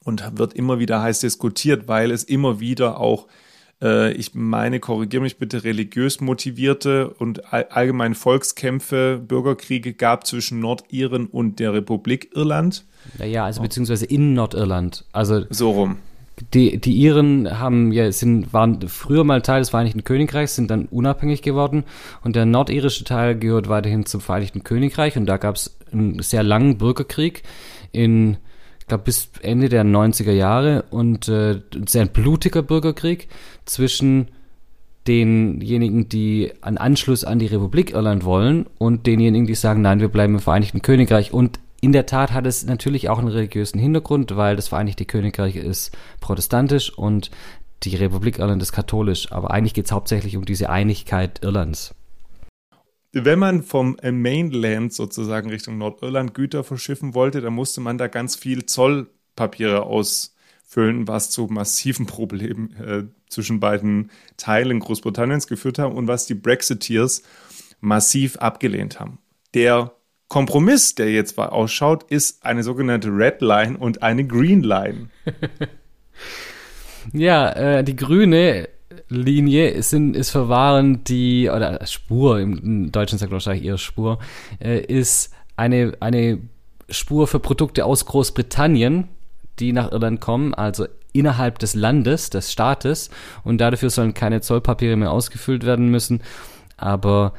und 0.03 0.37
wird 0.37 0.53
immer 0.53 0.79
wieder 0.79 1.01
heiß 1.01 1.19
diskutiert, 1.19 1.87
weil 1.87 2.11
es 2.11 2.23
immer 2.23 2.59
wieder 2.59 2.99
auch, 2.99 3.27
äh, 3.81 4.11
ich 4.13 4.33
meine, 4.33 4.79
korrigiere 4.79 5.21
mich 5.21 5.37
bitte, 5.37 5.63
religiös 5.63 6.19
motivierte 6.19 7.09
und 7.09 7.53
allgemein 7.53 8.15
Volkskämpfe, 8.15 9.21
Bürgerkriege 9.25 9.93
gab 9.93 10.25
zwischen 10.25 10.59
Nordiren 10.59 11.27
und 11.27 11.59
der 11.59 11.73
Republik 11.73 12.31
Irland. 12.35 12.85
Naja, 13.19 13.45
also 13.45 13.61
beziehungsweise 13.61 14.05
in 14.05 14.33
Nordirland. 14.33 15.05
Also 15.11 15.45
so 15.51 15.71
rum 15.71 15.97
die, 16.53 16.77
die 16.79 16.97
Iren 16.97 17.59
haben 17.59 17.91
ja, 17.91 18.11
sind, 18.11 18.51
waren 18.53 18.87
früher 18.89 19.23
mal 19.23 19.41
Teil 19.41 19.61
des 19.61 19.69
Vereinigten 19.69 20.03
Königreichs, 20.03 20.55
sind 20.55 20.69
dann 20.69 20.85
unabhängig 20.85 21.41
geworden. 21.41 21.85
Und 22.23 22.35
der 22.35 22.45
nordirische 22.45 23.05
Teil 23.05 23.37
gehört 23.37 23.69
weiterhin 23.69 24.05
zum 24.05 24.21
Vereinigten 24.21 24.63
Königreich. 24.63 25.17
Und 25.17 25.27
da 25.27 25.37
gab 25.37 25.55
es 25.55 25.77
einen 25.91 26.21
sehr 26.21 26.43
langen 26.43 26.77
Bürgerkrieg 26.77 27.43
in, 27.93 28.37
ich 28.79 28.87
glaube, 28.87 29.05
bis 29.05 29.29
Ende 29.41 29.69
der 29.69 29.85
90er 29.85 30.33
Jahre. 30.33 30.83
Und 30.89 31.29
äh, 31.29 31.61
ein 31.73 31.87
sehr 31.87 32.05
blutiger 32.05 32.61
Bürgerkrieg 32.61 33.29
zwischen 33.63 34.27
denjenigen, 35.07 36.09
die 36.09 36.51
einen 36.61 36.77
Anschluss 36.77 37.23
an 37.23 37.39
die 37.39 37.45
Republik 37.45 37.91
Irland 37.91 38.25
wollen 38.25 38.65
und 38.77 39.05
denjenigen, 39.05 39.45
die 39.45 39.55
sagen, 39.55 39.81
nein, 39.81 39.99
wir 39.99 40.09
bleiben 40.09 40.33
im 40.33 40.39
Vereinigten 40.39 40.81
Königreich. 40.81 41.31
Und 41.31 41.59
in 41.85 41.91
der 41.91 42.07
Tat 42.07 42.33
hat 42.33 42.47
es 42.47 42.65
natürlich 42.65 43.09
auch 43.09 43.19
einen 43.19 43.27
religiösen 43.27 43.79
Hintergrund, 43.79 44.35
weil 44.35 44.55
das 44.55 44.69
Vereinigte 44.69 45.05
Königreich 45.05 45.55
ist 45.55 45.95
protestantisch 46.19 46.91
und 46.91 47.29
die 47.83 47.95
Republik 47.95 48.39
Irland 48.39 48.59
ist 48.63 48.71
katholisch. 48.71 49.31
Aber 49.31 49.51
eigentlich 49.51 49.75
geht 49.75 49.85
es 49.85 49.91
hauptsächlich 49.91 50.35
um 50.35 50.45
diese 50.45 50.71
Einigkeit 50.71 51.43
Irlands. 51.43 51.93
Wenn 53.11 53.37
man 53.37 53.61
vom 53.61 53.97
Mainland 54.01 54.93
sozusagen 54.93 55.51
Richtung 55.51 55.77
Nordirland 55.77 56.33
Güter 56.33 56.63
verschiffen 56.63 57.13
wollte, 57.13 57.39
dann 57.39 57.53
musste 57.53 57.81
man 57.81 57.99
da 57.99 58.07
ganz 58.07 58.35
viel 58.35 58.65
Zollpapiere 58.65 59.83
ausfüllen, 59.83 61.07
was 61.07 61.29
zu 61.29 61.45
massiven 61.51 62.07
Problemen 62.07 62.73
äh, 62.77 63.03
zwischen 63.29 63.59
beiden 63.59 64.09
Teilen 64.37 64.79
Großbritanniens 64.79 65.45
geführt 65.45 65.77
haben 65.77 65.93
und 65.93 66.07
was 66.07 66.25
die 66.25 66.33
Brexiteers 66.33 67.21
massiv 67.79 68.37
abgelehnt 68.37 68.99
haben. 68.99 69.19
Der 69.53 69.91
Kompromiss, 70.35 70.95
der 70.95 71.13
jetzt 71.13 71.39
ausschaut, 71.39 72.03
ist 72.11 72.45
eine 72.45 72.61
sogenannte 72.61 73.07
Red 73.07 73.39
Line 73.39 73.77
und 73.77 74.03
eine 74.03 74.27
Green 74.27 74.63
Line. 74.63 75.07
ja, 77.13 77.51
äh, 77.51 77.85
die 77.85 77.95
grüne 77.95 78.67
Linie 79.07 79.69
ist, 79.69 79.93
ist 79.93 80.31
verwahren 80.31 81.05
die, 81.05 81.49
oder 81.49 81.79
Spur, 81.85 82.41
im 82.41 82.91
Deutschen 82.91 83.17
sagt 83.17 83.31
wahrscheinlich 83.31 83.63
eher 83.63 83.77
Spur, 83.77 84.19
äh, 84.59 84.81
ist 84.81 85.33
eine, 85.55 85.93
eine 86.01 86.39
Spur 86.89 87.27
für 87.27 87.39
Produkte 87.39 87.85
aus 87.85 88.05
Großbritannien, 88.05 89.07
die 89.59 89.71
nach 89.71 89.93
Irland 89.93 90.19
kommen, 90.19 90.53
also 90.53 90.85
innerhalb 91.13 91.59
des 91.59 91.75
Landes, 91.75 92.29
des 92.29 92.51
Staates, 92.51 93.09
und 93.45 93.59
dafür 93.61 93.89
sollen 93.89 94.13
keine 94.13 94.41
Zollpapiere 94.41 94.97
mehr 94.97 95.13
ausgefüllt 95.13 95.65
werden 95.65 95.87
müssen. 95.87 96.21
Aber 96.75 97.31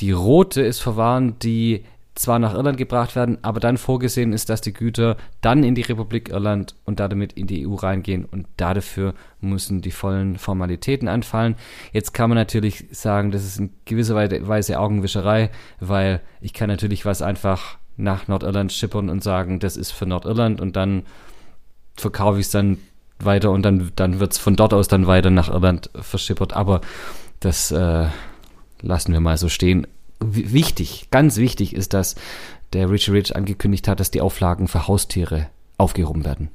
die 0.00 0.10
rote 0.10 0.62
ist 0.62 0.80
verwahren 0.80 1.38
die 1.38 1.84
zwar 2.14 2.38
nach 2.38 2.54
Irland 2.54 2.76
gebracht 2.76 3.16
werden, 3.16 3.38
aber 3.42 3.58
dann 3.58 3.78
vorgesehen 3.78 4.32
ist, 4.32 4.50
dass 4.50 4.60
die 4.60 4.72
Güter 4.72 5.16
dann 5.40 5.64
in 5.64 5.74
die 5.74 5.82
Republik 5.82 6.28
Irland 6.28 6.74
und 6.84 7.00
damit 7.00 7.32
in 7.32 7.46
die 7.46 7.66
EU 7.66 7.74
reingehen 7.74 8.24
und 8.24 8.46
dafür 8.58 9.14
müssen 9.40 9.80
die 9.80 9.90
vollen 9.90 10.36
Formalitäten 10.36 11.08
anfallen. 11.08 11.56
Jetzt 11.92 12.12
kann 12.12 12.28
man 12.28 12.36
natürlich 12.36 12.86
sagen, 12.90 13.30
das 13.30 13.44
ist 13.44 13.58
in 13.58 13.72
gewisser 13.86 14.14
Weise 14.14 14.78
Augenwischerei, 14.78 15.50
weil 15.80 16.20
ich 16.40 16.52
kann 16.52 16.68
natürlich 16.68 17.06
was 17.06 17.22
einfach 17.22 17.78
nach 17.96 18.28
Nordirland 18.28 18.72
schippern 18.72 19.08
und 19.08 19.22
sagen, 19.22 19.58
das 19.58 19.76
ist 19.76 19.92
für 19.92 20.06
Nordirland 20.06 20.60
und 20.60 20.76
dann 20.76 21.04
verkaufe 21.96 22.38
ich 22.38 22.46
es 22.46 22.52
dann 22.52 22.78
weiter 23.18 23.50
und 23.50 23.62
dann, 23.62 23.92
dann 23.96 24.20
wird 24.20 24.32
es 24.32 24.38
von 24.38 24.56
dort 24.56 24.74
aus 24.74 24.88
dann 24.88 25.06
weiter 25.06 25.30
nach 25.30 25.48
Irland 25.48 25.90
verschippert. 25.94 26.52
Aber 26.52 26.80
das 27.40 27.70
äh, 27.70 28.06
lassen 28.82 29.12
wir 29.12 29.20
mal 29.20 29.36
so 29.36 29.48
stehen 29.48 29.86
wichtig, 30.26 31.08
ganz 31.10 31.36
wichtig 31.36 31.74
ist, 31.74 31.94
dass 31.94 32.16
der 32.72 32.90
Richie 32.90 33.12
Rich 33.12 33.36
angekündigt 33.36 33.88
hat, 33.88 34.00
dass 34.00 34.10
die 34.10 34.20
Auflagen 34.20 34.68
für 34.68 34.88
Haustiere 34.88 35.48
aufgehoben 35.78 36.24
werden. 36.24 36.48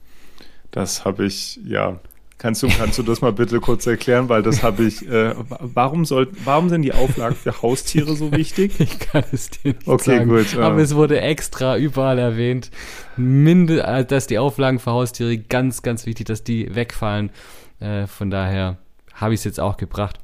Das 0.71 1.05
habe 1.05 1.25
ich, 1.25 1.59
ja. 1.65 1.99
Kannst 2.39 2.61
du, 2.61 2.67
kannst 2.67 2.99
du 2.99 3.03
das 3.03 3.21
mal 3.21 3.33
bitte 3.33 3.59
kurz 3.59 3.87
erklären, 3.87 4.29
weil 4.29 4.43
das 4.43 4.61
habe 4.61 4.83
ich. 4.83 5.07
Äh, 5.09 5.33
warum 5.59 6.05
soll, 6.05 6.27
warum 6.43 6.69
sind 6.69 6.83
die 6.83 6.93
Auflagen 6.93 7.35
für 7.35 7.63
Haustiere 7.63 8.15
so 8.15 8.31
wichtig? 8.31 8.73
Ich 8.79 8.99
kann 8.99 9.23
es 9.31 9.49
dir 9.49 9.73
nicht 9.73 9.87
okay, 9.87 10.17
sagen. 10.17 10.29
Gut, 10.29 10.55
Aber 10.57 10.77
es 10.77 10.93
wurde 10.93 11.19
extra 11.19 11.77
überall 11.77 12.19
erwähnt, 12.19 12.69
minde, 13.15 13.83
äh, 13.83 14.05
dass 14.05 14.27
die 14.27 14.37
Auflagen 14.37 14.77
für 14.77 14.91
Haustiere 14.91 15.35
ganz, 15.39 15.81
ganz 15.81 16.05
wichtig, 16.05 16.27
dass 16.27 16.43
die 16.43 16.75
wegfallen. 16.75 17.31
Äh, 17.79 18.05
von 18.05 18.29
daher 18.29 18.77
habe 19.15 19.33
ich 19.33 19.39
es 19.39 19.43
jetzt 19.43 19.59
auch 19.59 19.77
gebracht. 19.77 20.19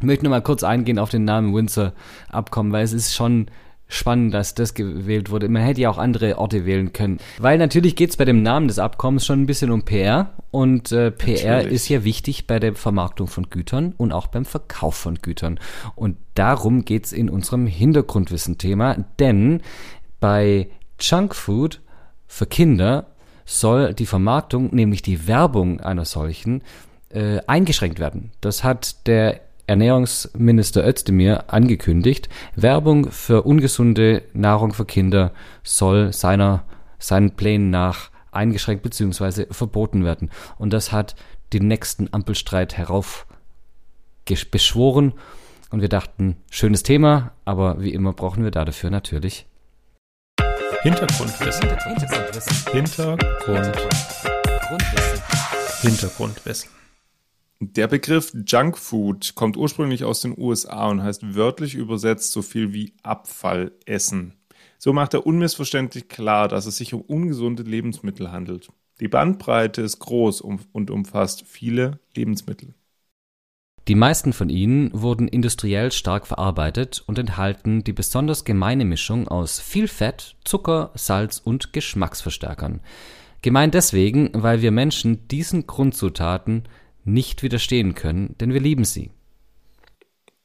Ich 0.00 0.06
möchte 0.06 0.24
nur 0.24 0.30
mal 0.30 0.40
kurz 0.40 0.62
eingehen 0.62 0.98
auf 0.98 1.10
den 1.10 1.24
Namen 1.24 1.54
Windsor-Abkommen, 1.54 2.72
weil 2.72 2.84
es 2.84 2.94
ist 2.94 3.14
schon 3.14 3.48
spannend, 3.86 4.32
dass 4.32 4.54
das 4.54 4.72
gewählt 4.72 5.30
wurde. 5.30 5.50
Man 5.50 5.62
hätte 5.62 5.82
ja 5.82 5.90
auch 5.90 5.98
andere 5.98 6.38
Orte 6.38 6.64
wählen 6.64 6.94
können. 6.94 7.18
Weil 7.38 7.58
natürlich 7.58 7.96
geht 7.96 8.08
es 8.08 8.16
bei 8.16 8.24
dem 8.24 8.42
Namen 8.42 8.66
des 8.66 8.78
Abkommens 8.78 9.26
schon 9.26 9.42
ein 9.42 9.46
bisschen 9.46 9.70
um 9.70 9.84
PR. 9.84 10.30
Und 10.50 10.90
äh, 10.90 11.10
PR 11.10 11.56
natürlich. 11.56 11.74
ist 11.74 11.88
ja 11.90 12.02
wichtig 12.02 12.46
bei 12.46 12.58
der 12.58 12.74
Vermarktung 12.74 13.26
von 13.26 13.50
Gütern 13.50 13.92
und 13.98 14.12
auch 14.12 14.28
beim 14.28 14.46
Verkauf 14.46 14.94
von 14.94 15.16
Gütern. 15.16 15.60
Und 15.96 16.16
darum 16.34 16.86
geht 16.86 17.04
es 17.04 17.12
in 17.12 17.28
unserem 17.28 17.66
Hintergrundwissen-Thema. 17.66 19.04
Denn 19.18 19.60
bei 20.18 20.68
Junkfood 20.98 21.82
für 22.26 22.46
Kinder 22.46 23.08
soll 23.44 23.92
die 23.92 24.06
Vermarktung, 24.06 24.74
nämlich 24.74 25.02
die 25.02 25.26
Werbung 25.26 25.80
einer 25.80 26.06
solchen, 26.06 26.62
äh, 27.10 27.40
eingeschränkt 27.46 27.98
werden. 27.98 28.30
Das 28.40 28.64
hat 28.64 29.06
der 29.06 29.40
Ernährungsminister 29.70 30.84
Özdemir 30.84 31.44
angekündigt, 31.46 32.28
Werbung 32.56 33.12
für 33.12 33.44
ungesunde 33.44 34.24
Nahrung 34.32 34.72
für 34.72 34.84
Kinder 34.84 35.32
soll 35.62 36.12
seiner, 36.12 36.64
seinen 36.98 37.36
Plänen 37.36 37.70
nach 37.70 38.10
eingeschränkt 38.32 38.82
bzw. 38.82 39.46
verboten 39.52 40.04
werden. 40.04 40.28
Und 40.58 40.72
das 40.72 40.90
hat 40.90 41.14
den 41.52 41.68
nächsten 41.68 42.12
Ampelstreit 42.12 42.76
heraufbeschworen. 42.76 45.12
Und 45.70 45.82
wir 45.82 45.88
dachten, 45.88 46.38
schönes 46.50 46.82
Thema, 46.82 47.30
aber 47.44 47.80
wie 47.80 47.94
immer 47.94 48.12
brauchen 48.12 48.42
wir 48.42 48.50
dafür 48.50 48.90
natürlich 48.90 49.46
Hintergrundwissen. 50.82 51.68
Hintergrundwissen. 51.68 52.72
Hintergrund. 52.72 53.76
Hintergrundwissen. 55.82 56.79
Der 57.62 57.88
Begriff 57.88 58.32
Junkfood 58.46 59.34
kommt 59.34 59.58
ursprünglich 59.58 60.04
aus 60.04 60.22
den 60.22 60.34
USA 60.36 60.88
und 60.88 61.02
heißt 61.02 61.34
wörtlich 61.34 61.74
übersetzt 61.74 62.32
so 62.32 62.40
viel 62.40 62.72
wie 62.72 62.94
Abfallessen. 63.02 64.32
So 64.78 64.94
macht 64.94 65.12
er 65.12 65.26
unmissverständlich 65.26 66.08
klar, 66.08 66.48
dass 66.48 66.64
es 66.64 66.78
sich 66.78 66.94
um 66.94 67.02
ungesunde 67.02 67.62
Lebensmittel 67.62 68.32
handelt. 68.32 68.70
Die 69.00 69.08
Bandbreite 69.08 69.82
ist 69.82 69.98
groß 69.98 70.40
und 70.40 70.90
umfasst 70.90 71.44
viele 71.46 72.00
Lebensmittel. 72.16 72.72
Die 73.88 73.94
meisten 73.94 74.32
von 74.32 74.48
ihnen 74.48 74.90
wurden 74.94 75.28
industriell 75.28 75.92
stark 75.92 76.26
verarbeitet 76.26 77.02
und 77.06 77.18
enthalten 77.18 77.84
die 77.84 77.92
besonders 77.92 78.44
gemeine 78.46 78.86
Mischung 78.86 79.28
aus 79.28 79.60
viel 79.60 79.88
Fett, 79.88 80.36
Zucker, 80.46 80.92
Salz 80.94 81.38
und 81.38 81.74
Geschmacksverstärkern. 81.74 82.80
Gemein 83.42 83.70
deswegen, 83.70 84.30
weil 84.32 84.62
wir 84.62 84.70
Menschen 84.70 85.28
diesen 85.28 85.66
Grundzutaten 85.66 86.64
nicht 87.04 87.42
widerstehen 87.42 87.94
können, 87.94 88.36
denn 88.40 88.52
wir 88.52 88.60
lieben 88.60 88.84
sie. 88.84 89.10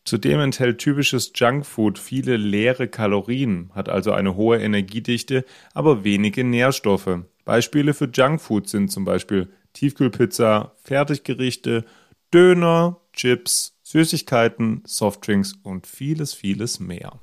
Zudem 0.06 0.40
enthält 0.40 0.78
typisches 0.78 1.32
Junkfood 1.36 1.98
viele 1.98 2.38
leere 2.38 2.88
Kalorien, 2.88 3.72
hat 3.74 3.90
also 3.90 4.12
eine 4.12 4.36
hohe 4.36 4.60
Energiedichte, 4.60 5.46
aber 5.74 6.04
wenige 6.04 6.44
Nährstoffe. 6.44 7.22
Beispiele 7.44 7.94
für 7.96 8.10
Junkfood 8.14 8.70
sind 8.70 8.92
zum 8.92 9.04
Beispiel 9.04 9.50
Tiefkühlpizza, 9.74 10.76
Fertiggerichte, 10.84 11.86
Döner, 12.32 13.02
Chips, 13.14 13.78
Süßigkeiten, 13.82 14.84
Softdrinks 14.86 15.54
und 15.64 15.88
vieles, 15.88 16.34
vieles 16.34 16.80
mehr. 16.80 17.20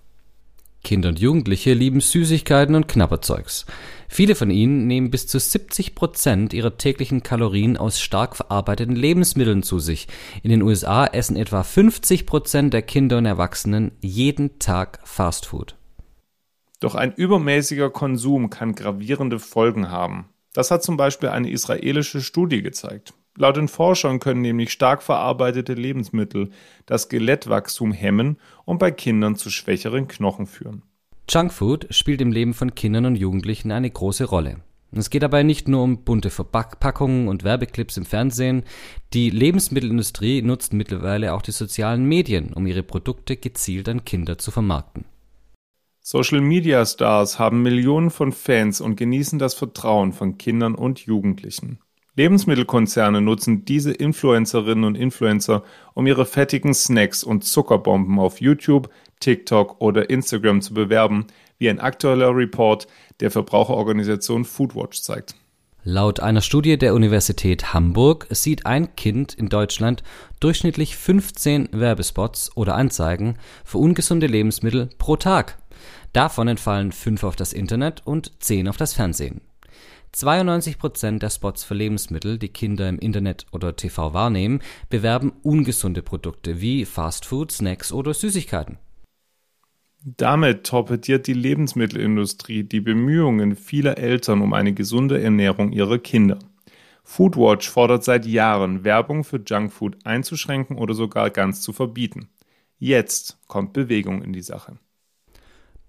Kinder 0.83 1.11
und 1.11 1.21
Jugendliche 1.21 1.75
lieben 1.75 2.01
Süßigkeiten 2.01 2.75
und 2.75 2.89
Knabberzeugs. 2.89 3.67
Viele 4.09 4.35
von 4.35 4.51
ihnen 4.51 4.87
nehmen 4.87 5.11
bis 5.11 5.27
zu 5.27 5.39
70 5.39 5.95
Prozent 5.95 6.53
ihrer 6.53 6.77
täglichen 6.77 7.23
Kalorien 7.23 7.77
aus 7.77 8.01
stark 8.01 8.37
verarbeiteten 8.37 8.97
Lebensmitteln 8.97 9.63
zu 9.63 9.79
sich. 9.79 10.09
In 10.43 10.51
den 10.51 10.63
USA 10.63 11.07
essen 11.07 11.37
etwa 11.37 11.63
50 11.63 12.27
Prozent 12.27 12.75
der 12.75 12.83
Kinder 12.83 13.19
und 13.19 13.27
Erwachsenen 13.27 13.93
jeden 14.01 14.59
Tag 14.59 15.01
Fastfood. 15.05 15.77
Doch 16.81 16.95
ein 16.95 17.15
übermäßiger 17.15 17.91
Konsum 17.91 18.51
kann 18.51 18.75
gravierende 18.75 19.39
Folgen 19.39 19.89
haben. 19.89 20.29
Das 20.53 20.71
hat 20.71 20.83
zum 20.83 20.97
Beispiel 20.97 21.31
eine 21.31 21.51
israelische 21.51 22.21
Studie 22.21 22.61
gezeigt. 22.61 23.15
Laut 23.37 23.57
den 23.57 23.69
Forschern 23.69 24.21
können 24.21 24.43
nämlich 24.43 24.73
stark 24.73 25.03
verarbeitete 25.03 25.73
Lebensmittel 25.75 26.51
das 26.85 27.03
Skelettwachstum 27.03 27.93
hemmen 27.93 28.39
und 28.65 28.79
bei 28.79 28.91
Kindern 28.91 29.37
zu 29.37 29.49
schwächeren 29.51 30.07
Knochen 30.07 30.47
führen. 30.47 30.83
Junkfood 31.29 31.87
spielt 31.91 32.21
im 32.21 32.31
Leben 32.31 32.53
von 32.53 32.75
Kindern 32.75 33.07
und 33.07 33.17
Jugendlichen 33.17 33.73
eine 33.73 33.91
große 33.91 34.25
Rolle. 34.25 34.59
Es 34.95 35.09
geht 35.09 35.23
dabei 35.23 35.43
nicht 35.43 35.69
nur 35.69 35.83
um 35.83 36.05
bunte 36.05 36.29
Verpackungen 36.29 37.29
und 37.29 37.45
Werbeclips 37.45 37.97
im 37.97 38.05
Fernsehen. 38.05 38.65
Die 39.15 39.31
Lebensmittelindustrie 39.31 40.43
nutzt 40.43 40.75
mittlerweile 40.75 41.33
auch 41.33 41.41
die 41.41 41.53
sozialen 41.53 42.05
Medien, 42.05 42.53
um 42.53 42.67
ihre 42.67 42.83
Produkte 42.83 43.39
gezielt 43.39 43.89
an 43.89 44.05
Kinder 44.05 44.37
zu 44.37 44.51
vermarkten. 44.51 45.07
Social 46.01 46.43
Media 46.43 46.85
Stars 46.85 47.39
haben 47.39 47.63
Millionen 47.63 48.11
von 48.11 48.33
Fans 48.33 48.83
und 48.83 48.97
genießen 48.97 49.39
das 49.39 49.55
Vertrauen 49.55 50.13
von 50.13 50.37
Kindern 50.37 50.75
und 50.75 50.99
Jugendlichen. 51.01 51.79
Lebensmittelkonzerne 52.15 53.23
nutzen 53.23 53.65
diese 53.65 53.93
Influencerinnen 53.93 54.85
und 54.85 54.97
Influencer, 54.97 55.63
um 55.95 56.07
ihre 56.07 56.27
fettigen 56.27 56.75
Snacks 56.75 57.25
und 57.25 57.45
Zuckerbomben 57.45 58.19
auf 58.19 58.41
YouTube, 58.41 58.91
TikTok 59.21 59.81
oder 59.81 60.11
Instagram 60.11 60.61
zu 60.61 60.75
bewerben, 60.75 61.27
wie 61.59 61.71
ein 61.71 61.81
aktueller 61.81 62.37
Report 62.37 62.87
der 63.21 63.31
Verbraucherorganisation 63.31 64.45
Foodwatch 64.45 65.01
zeigt. 65.01 65.37
Laut 65.85 66.21
einer 66.21 66.43
Studie 66.43 66.77
der 66.77 66.95
Universität 66.95 67.73
Hamburg 67.73 68.27
sieht 68.31 68.67
ein 68.67 68.95
Kind 68.95 69.35
in 69.35 69.49
Deutschland 69.49 70.03
durchschnittlich 70.39 70.97
15 70.97 71.71
Werbespots 71.73 72.57
oder 72.57 72.77
Anzeigen 72.77 73.37
für 73.65 73.79
ungesunde 73.79 74.27
Lebensmittel 74.27 74.91
pro 74.99 75.17
Tag. 75.17 75.59
Davon 76.13 76.47
entfallen 76.47 76.93
fünf 76.93 77.25
auf 77.25 77.37
das 77.37 77.53
Internet 77.53 78.03
und 78.05 78.33
zehn 78.41 78.69
auf 78.69 78.77
das 78.77 78.93
Fernsehen. 78.93 79.41
92 80.13 80.79
Prozent 80.79 81.23
der 81.23 81.31
Spots 81.31 81.65
für 81.65 81.75
Lebensmittel, 81.75 82.39
die 82.39 82.51
Kinder 82.51 82.89
im 82.89 82.99
Internet 82.99 83.47
oder 83.51 83.77
TV 83.77 84.13
wahrnehmen, 84.13 84.61
bewerben 84.91 85.33
ungesunde 85.43 86.03
Produkte 86.03 86.61
wie 86.61 86.85
Fastfood, 86.85 87.51
Snacks 87.51 87.93
oder 87.93 88.13
Süßigkeiten. 88.13 88.79
Damit 90.05 90.65
torpediert 90.65 91.27
die 91.27 91.33
Lebensmittelindustrie 91.33 92.65
die 92.65 92.81
Bemühungen 92.81 93.57
vieler 93.57 93.99
Eltern 93.99 94.43
um 94.43 94.53
eine 94.53 94.75
gesunde 94.75 95.23
Ernährung 95.23 95.73
ihrer 95.73 95.99
Kinder. 95.99 96.39
Foodwatch 97.05 97.69
fordert 97.69 98.05
seit 98.05 98.27
Jahren, 98.27 98.85
Werbung 98.85 99.25
für 99.25 99.41
Junkfood 99.45 100.05
einzuschränken 100.05 100.77
oder 100.77 100.95
sogar 100.95 101.31
ganz 101.31 101.63
zu 101.63 101.73
verbieten. 101.73 102.29
Jetzt 102.79 103.39
kommt 103.47 103.73
Bewegung 103.73 104.23
in 104.23 104.33
die 104.33 104.43
Sache. 104.43 104.77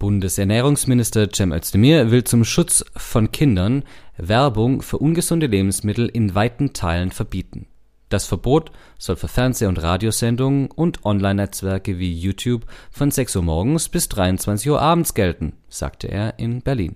Bundesernährungsminister 0.03 1.29
Cem 1.33 1.53
Özdemir 1.53 2.12
will 2.12 2.23
zum 2.23 2.43
Schutz 2.43 2.83
von 2.95 3.31
Kindern 3.31 3.83
Werbung 4.17 4.82
für 4.82 4.99
ungesunde 4.99 5.47
Lebensmittel 5.47 6.08
in 6.08 6.36
weiten 6.36 6.73
Teilen 6.73 7.12
verbieten. 7.12 7.67
Das 8.10 8.28
Verbot 8.28 8.71
soll 8.99 9.15
für 9.15 9.28
Fernseh- 9.28 9.65
und 9.65 9.82
Radiosendungen 9.82 10.69
und 10.69 11.04
Online-Netzwerke 11.04 11.97
wie 11.97 12.13
YouTube 12.13 12.65
von 12.91 13.10
6 13.10 13.38
Uhr 13.38 13.41
morgens 13.41 13.89
bis 13.89 14.08
23 14.10 14.69
Uhr 14.69 14.80
abends 14.80 15.15
gelten, 15.15 15.54
sagte 15.67 16.10
er 16.10 16.38
in 16.38 16.62
Berlin. 16.62 16.95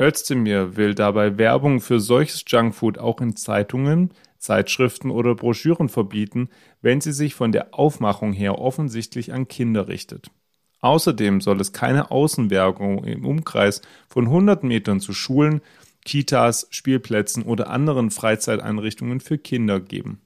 Özdemir 0.00 0.76
will 0.76 0.96
dabei 0.96 1.38
Werbung 1.38 1.80
für 1.80 2.00
solches 2.00 2.42
Junkfood 2.48 2.98
auch 2.98 3.20
in 3.20 3.36
Zeitungen, 3.36 4.10
Zeitschriften 4.38 5.12
oder 5.12 5.36
Broschüren 5.36 5.88
verbieten, 5.88 6.48
wenn 6.80 7.00
sie 7.00 7.12
sich 7.12 7.36
von 7.36 7.52
der 7.52 7.72
Aufmachung 7.72 8.32
her 8.32 8.58
offensichtlich 8.58 9.32
an 9.32 9.46
Kinder 9.46 9.86
richtet. 9.86 10.32
Außerdem 10.80 11.40
soll 11.40 11.60
es 11.60 11.72
keine 11.72 12.10
Außenwerbung 12.10 13.04
im 13.04 13.24
Umkreis 13.24 13.82
von 14.08 14.24
100 14.24 14.64
Metern 14.64 14.98
zu 14.98 15.12
Schulen, 15.12 15.60
Kitas, 16.04 16.66
Spielplätzen 16.70 17.42
oder 17.44 17.70
anderen 17.70 18.10
Freizeiteinrichtungen 18.10 19.20
für 19.20 19.38
Kinder 19.38 19.80
geben. 19.80 20.20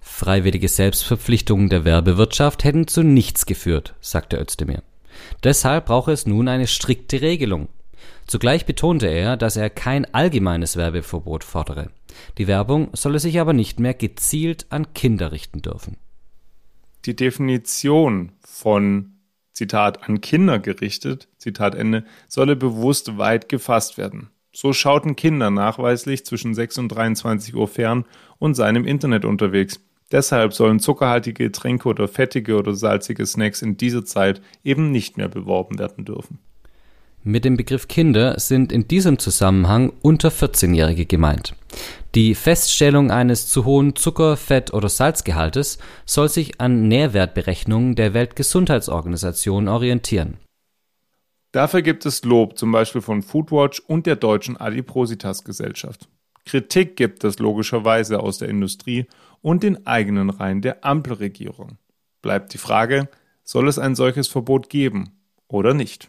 Freiwillige 0.00 0.68
Selbstverpflichtungen 0.68 1.68
der 1.68 1.84
Werbewirtschaft 1.84 2.64
hätten 2.64 2.88
zu 2.88 3.02
nichts 3.02 3.46
geführt, 3.46 3.94
sagte 4.00 4.38
Özdemir. 4.38 4.82
Deshalb 5.44 5.86
brauche 5.86 6.12
es 6.12 6.26
nun 6.26 6.48
eine 6.48 6.66
strikte 6.66 7.20
Regelung. 7.20 7.68
Zugleich 8.26 8.66
betonte 8.66 9.06
er, 9.06 9.36
dass 9.36 9.56
er 9.56 9.70
kein 9.70 10.12
allgemeines 10.12 10.76
Werbeverbot 10.76 11.44
fordere. 11.44 11.90
Die 12.38 12.46
Werbung 12.46 12.88
solle 12.94 13.18
sich 13.18 13.40
aber 13.40 13.52
nicht 13.52 13.78
mehr 13.78 13.94
gezielt 13.94 14.66
an 14.70 14.92
Kinder 14.94 15.32
richten 15.32 15.62
dürfen. 15.62 15.96
Die 17.04 17.16
Definition 17.16 18.32
von 18.40 19.12
Zitat, 19.52 20.08
an 20.08 20.20
Kinder 20.20 20.58
gerichtet, 20.58 21.28
Zitat 21.36 21.74
Ende, 21.74 22.04
solle 22.28 22.56
bewusst 22.56 23.18
weit 23.18 23.48
gefasst 23.48 23.98
werden. 23.98 24.30
So 24.54 24.74
schauten 24.74 25.16
Kinder 25.16 25.50
nachweislich 25.50 26.26
zwischen 26.26 26.54
6 26.54 26.78
und 26.78 26.88
23 26.88 27.54
Uhr 27.54 27.68
fern 27.68 28.04
und 28.38 28.54
seien 28.54 28.76
im 28.76 28.86
Internet 28.86 29.24
unterwegs. 29.24 29.80
Deshalb 30.12 30.52
sollen 30.52 30.78
zuckerhaltige 30.78 31.44
Getränke 31.44 31.88
oder 31.88 32.06
fettige 32.06 32.56
oder 32.56 32.74
salzige 32.74 33.24
Snacks 33.24 33.62
in 33.62 33.78
dieser 33.78 34.04
Zeit 34.04 34.42
eben 34.62 34.92
nicht 34.92 35.16
mehr 35.16 35.28
beworben 35.28 35.78
werden 35.78 36.04
dürfen. 36.04 36.38
Mit 37.24 37.44
dem 37.44 37.56
Begriff 37.56 37.88
Kinder 37.88 38.38
sind 38.38 38.72
in 38.72 38.88
diesem 38.88 39.18
Zusammenhang 39.18 39.92
unter 40.02 40.28
14-Jährige 40.28 41.06
gemeint. 41.06 41.54
Die 42.14 42.34
Feststellung 42.34 43.10
eines 43.10 43.48
zu 43.48 43.64
hohen 43.64 43.96
Zucker-, 43.96 44.36
Fett- 44.36 44.74
oder 44.74 44.88
Salzgehaltes 44.88 45.78
soll 46.04 46.28
sich 46.28 46.60
an 46.60 46.88
Nährwertberechnungen 46.88 47.94
der 47.94 48.12
Weltgesundheitsorganisation 48.12 49.68
orientieren. 49.68 50.36
Dafür 51.52 51.82
gibt 51.82 52.06
es 52.06 52.24
Lob, 52.24 52.56
zum 52.56 52.72
Beispiel 52.72 53.02
von 53.02 53.22
Foodwatch 53.22 53.80
und 53.80 54.06
der 54.06 54.16
Deutschen 54.16 54.56
Adipositas 54.56 55.44
Gesellschaft. 55.44 56.08
Kritik 56.46 56.96
gibt 56.96 57.24
es 57.24 57.38
logischerweise 57.38 58.20
aus 58.20 58.38
der 58.38 58.48
Industrie 58.48 59.06
und 59.42 59.62
den 59.62 59.86
eigenen 59.86 60.30
Reihen 60.30 60.62
der 60.62 60.82
Ampelregierung. 60.82 61.76
Bleibt 62.22 62.54
die 62.54 62.58
Frage, 62.58 63.10
soll 63.44 63.68
es 63.68 63.78
ein 63.78 63.94
solches 63.94 64.28
Verbot 64.28 64.70
geben 64.70 65.12
oder 65.46 65.74
nicht? 65.74 66.08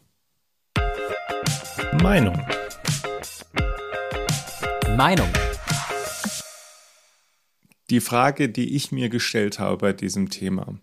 Meinung. 2.01 2.39
Meinung. 4.95 5.27
Die 7.89 7.99
Frage, 7.99 8.47
die 8.47 8.75
ich 8.75 8.93
mir 8.93 9.09
gestellt 9.09 9.59
habe 9.59 9.77
bei 9.77 9.93
diesem 9.93 10.29
Thema, 10.29 10.79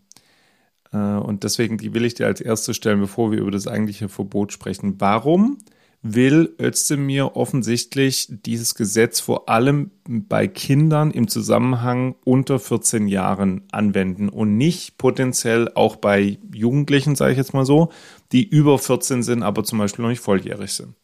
und 0.97 1.45
deswegen 1.45 1.79
die 1.79 1.95
will 1.95 2.05
ich 2.05 2.15
dir 2.15 2.27
als 2.27 2.41
erste 2.41 2.75
stellen, 2.75 3.01
bevor 3.01 3.31
wir 3.31 3.39
über 3.39 3.51
das 3.51 3.67
eigentliche 3.67 4.09
Verbot 4.09 4.53
sprechen. 4.53 4.97
Warum 4.99 5.59
will 6.03 6.55
Özdemir 6.59 7.37
offensichtlich 7.37 8.27
dieses 8.31 8.75
Gesetz 8.75 9.21
vor 9.21 9.49
allem 9.49 9.91
bei 10.05 10.49
Kindern 10.49 11.11
im 11.11 11.29
Zusammenhang 11.29 12.15
unter 12.25 12.59
14 12.59 13.07
Jahren 13.07 13.65
anwenden 13.71 14.29
und 14.31 14.57
nicht 14.57 14.97
potenziell 14.97 15.71
auch 15.75 15.97
bei 15.97 16.39
Jugendlichen, 16.53 17.17
sage 17.17 17.33
ich 17.33 17.39
jetzt 17.39 17.53
mal 17.53 17.67
so, 17.67 17.93
die 18.33 18.49
über 18.49 18.79
14 18.79 19.23
sind, 19.23 19.43
aber 19.43 19.63
zum 19.63 19.79
Beispiel 19.79 20.03
noch 20.03 20.11
nicht 20.11 20.23
volljährig 20.23 20.73
sind? 20.73 20.95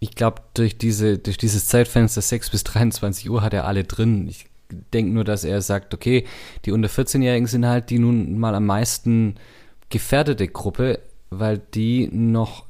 Ich 0.00 0.14
glaube, 0.14 0.42
durch, 0.54 0.76
diese, 0.76 1.18
durch 1.18 1.36
dieses 1.36 1.66
Zeitfenster 1.68 2.20
6 2.20 2.50
bis 2.50 2.64
23 2.64 3.30
Uhr 3.30 3.42
hat 3.42 3.54
er 3.54 3.66
alle 3.66 3.84
drin. 3.84 4.26
Ich 4.28 4.46
denke 4.70 5.12
nur, 5.12 5.24
dass 5.24 5.44
er 5.44 5.60
sagt, 5.62 5.94
okay, 5.94 6.24
die 6.64 6.72
unter 6.72 6.88
14-Jährigen 6.88 7.46
sind 7.46 7.66
halt 7.66 7.90
die 7.90 7.98
nun 7.98 8.38
mal 8.38 8.54
am 8.54 8.66
meisten 8.66 9.36
gefährdete 9.90 10.48
Gruppe, 10.48 11.00
weil 11.30 11.58
die 11.58 12.08
noch 12.12 12.66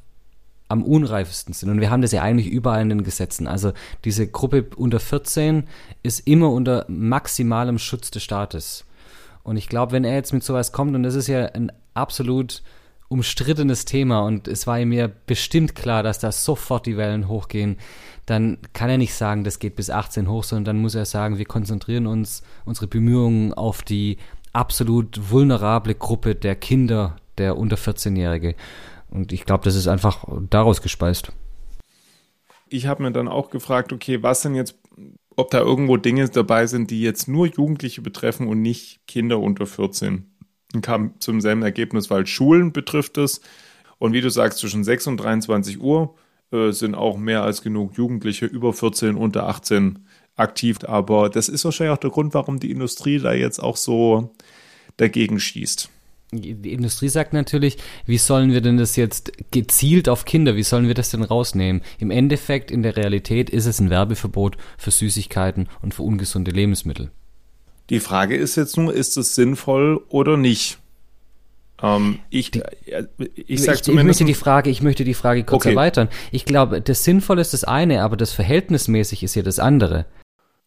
am 0.69 0.83
unreifesten 0.83 1.53
sind. 1.53 1.71
Und 1.71 1.81
wir 1.81 1.91
haben 1.91 2.03
das 2.03 2.13
ja 2.13 2.23
eigentlich 2.23 2.49
überall 2.49 2.83
in 2.83 2.89
den 2.89 3.05
Gesetzen. 3.05 3.47
Also 3.47 3.73
diese 4.05 4.27
Gruppe 4.27 4.67
unter 4.77 4.99
14 4.99 5.65
ist 6.03 6.27
immer 6.27 6.51
unter 6.51 6.87
maximalem 6.89 7.79
Schutz 7.79 8.11
des 8.11 8.23
Staates. 8.23 8.85
Und 9.43 9.57
ich 9.57 9.69
glaube, 9.69 9.93
wenn 9.93 10.05
er 10.05 10.15
jetzt 10.15 10.33
mit 10.33 10.43
sowas 10.43 10.73
kommt, 10.73 10.95
und 10.97 11.03
das 11.03 11.15
ist 11.15 11.29
ja 11.29 11.45
ein 11.47 11.71
absolut 11.93 12.63
umstrittenes 13.15 13.85
Thema 13.85 14.21
und 14.27 14.49
es 14.49 14.67
war 14.67 14.85
mir 14.85 15.07
bestimmt 15.07 15.77
klar, 15.77 16.03
dass 16.03 16.19
da 16.19 16.33
sofort 16.33 16.85
die 16.85 16.97
Wellen 16.97 17.29
hochgehen, 17.29 17.77
dann 18.27 18.59
kann 18.73 18.91
er 18.91 18.99
nicht 18.99 19.15
sagen, 19.15 19.45
das 19.45 19.61
geht 19.61 19.77
bis 19.77 19.89
18 19.89 20.29
hoch, 20.29 20.43
sondern 20.43 20.65
dann 20.65 20.83
muss 20.83 20.97
er 20.97 21.05
sagen, 21.05 21.39
wir 21.39 21.45
konzentrieren 21.45 22.09
uns, 22.09 22.43
unsere 22.65 22.89
Bemühungen 22.89 23.55
auf 23.55 23.83
die 23.83 24.19
absolut 24.53 25.31
vulnerable 25.31 25.95
Gruppe 25.95 26.35
der 26.35 26.57
Kinder, 26.57 27.17
der 27.39 27.57
unter 27.57 27.77
14-Jährige. 27.77 28.57
Und 29.11 29.33
ich 29.33 29.45
glaube, 29.45 29.63
das 29.63 29.77
ist 29.77 29.87
einfach 29.87 30.25
daraus 30.51 30.83
gespeist. 30.83 31.31
Ich 32.69 32.89
habe 32.89 33.05
mir 33.05 33.13
dann 33.13 33.29
auch 33.29 33.51
gefragt, 33.51 33.93
okay, 33.93 34.25
was 34.25 34.41
denn 34.41 34.57
jetzt, 34.57 34.77
ob 35.37 35.53
da 35.53 35.61
irgendwo 35.61 35.99
Dinge 35.99 36.29
dabei 36.29 36.67
sind, 36.67 36.91
die 36.91 37.01
jetzt 37.01 37.29
nur 37.29 37.47
Jugendliche 37.47 38.03
betreffen 38.03 38.49
und 38.49 38.61
nicht 38.61 39.07
Kinder 39.07 39.39
unter 39.39 39.67
14. 39.67 40.34
Und 40.75 40.83
kam 40.83 41.15
zum 41.21 41.41
selben 41.41 41.63
Ergebnis, 41.63 42.11
weil 42.11 42.27
Schulen 42.27 42.73
betrifft 42.73 43.17
es. 43.19 43.41
Und 43.99 44.13
wie 44.13 44.21
du 44.21 44.29
sagst, 44.29 44.59
zwischen 44.59 44.85
6 44.85 45.07
und 45.07 45.17
23 45.19 45.81
Uhr 45.81 46.15
äh, 46.53 46.73
sind 46.73 46.95
auch 46.95 47.17
mehr 47.17 47.43
als 47.43 47.63
genug 47.63 47.97
Jugendliche 47.97 48.47
über 48.47 48.73
14, 48.73 49.15
unter 49.15 49.49
18 49.49 50.01
aktiv. 50.37 50.79
Aber 50.85 51.31
das 51.31 51.49
ist 51.49 51.65
wahrscheinlich 51.65 51.95
auch 51.95 52.01
der 52.01 52.11
Grund, 52.11 52.35
warum 52.35 52.61
die 52.61 52.71
Industrie 52.71 53.19
da 53.19 53.33
jetzt 53.33 53.63
auch 53.63 53.77
so 53.77 54.33
dagegen 54.97 55.41
schießt. 55.41 55.91
Die 56.33 56.73
Industrie 56.73 57.09
sagt 57.09 57.33
natürlich, 57.33 57.79
wie 58.07 58.19
sollen 58.19 58.53
wir 58.53 58.61
denn 58.61 58.77
das 58.77 58.97
jetzt 58.97 59.33
gezielt 59.53 60.09
auf 60.09 60.25
Kinder, 60.25 60.57
wie 60.57 60.65
sollen 60.65 60.89
wir 60.89 60.95
das 60.95 61.11
denn 61.11 61.23
rausnehmen? 61.23 61.83
Im 61.99 62.11
Endeffekt, 62.11 62.73
in 62.73 62.83
der 62.83 62.97
Realität 62.97 63.51
ist 63.51 63.67
es 63.67 63.79
ein 63.79 63.91
Werbeverbot 63.91 64.57
für 64.77 64.91
Süßigkeiten 64.91 65.69
und 65.81 65.95
für 65.95 66.03
ungesunde 66.03 66.51
Lebensmittel. 66.51 67.13
Die 67.91 68.01
Frage 68.01 68.37
ist 68.37 68.57
jetzt 68.57 68.77
nur, 68.77 68.95
ist 68.95 69.17
es 69.17 69.35
sinnvoll 69.35 70.03
oder 70.09 70.37
nicht? 70.37 70.79
Ähm, 71.83 72.21
ich, 72.31 72.51
die, 72.51 72.61
äh, 72.87 73.07
ich, 73.35 73.63
sag 73.63 73.81
ich, 73.81 73.89
ich 73.89 73.95
möchte 73.95 74.25
die 74.25 74.35
Frage, 74.35 74.71
ich 74.71 74.81
möchte 74.81 75.05
die 75.05 75.15
Frage 75.15 75.45
kurz 75.45 75.63
okay. 75.63 75.71
erweitern. 75.71 76.09
Ich 76.31 76.45
glaube, 76.45 76.81
das 76.81 77.05
Sinnvolle 77.05 77.41
ist 77.41 77.53
das 77.53 77.65
eine, 77.65 78.03
aber 78.03 78.17
das 78.17 78.33
verhältnismäßig 78.33 79.23
ist 79.23 79.35
ja 79.35 79.43
das 79.43 79.59
andere. 79.59 80.07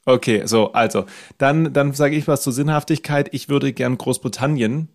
Okay, 0.06 0.44
so, 0.46 0.72
also, 0.74 1.06
dann, 1.38 1.74
dann 1.74 1.94
sage 1.94 2.16
ich 2.16 2.28
was 2.28 2.42
zur 2.42 2.54
Sinnhaftigkeit. 2.54 3.30
Ich 3.34 3.50
würde 3.50 3.74
gern 3.74 3.98
Großbritannien 3.98 4.90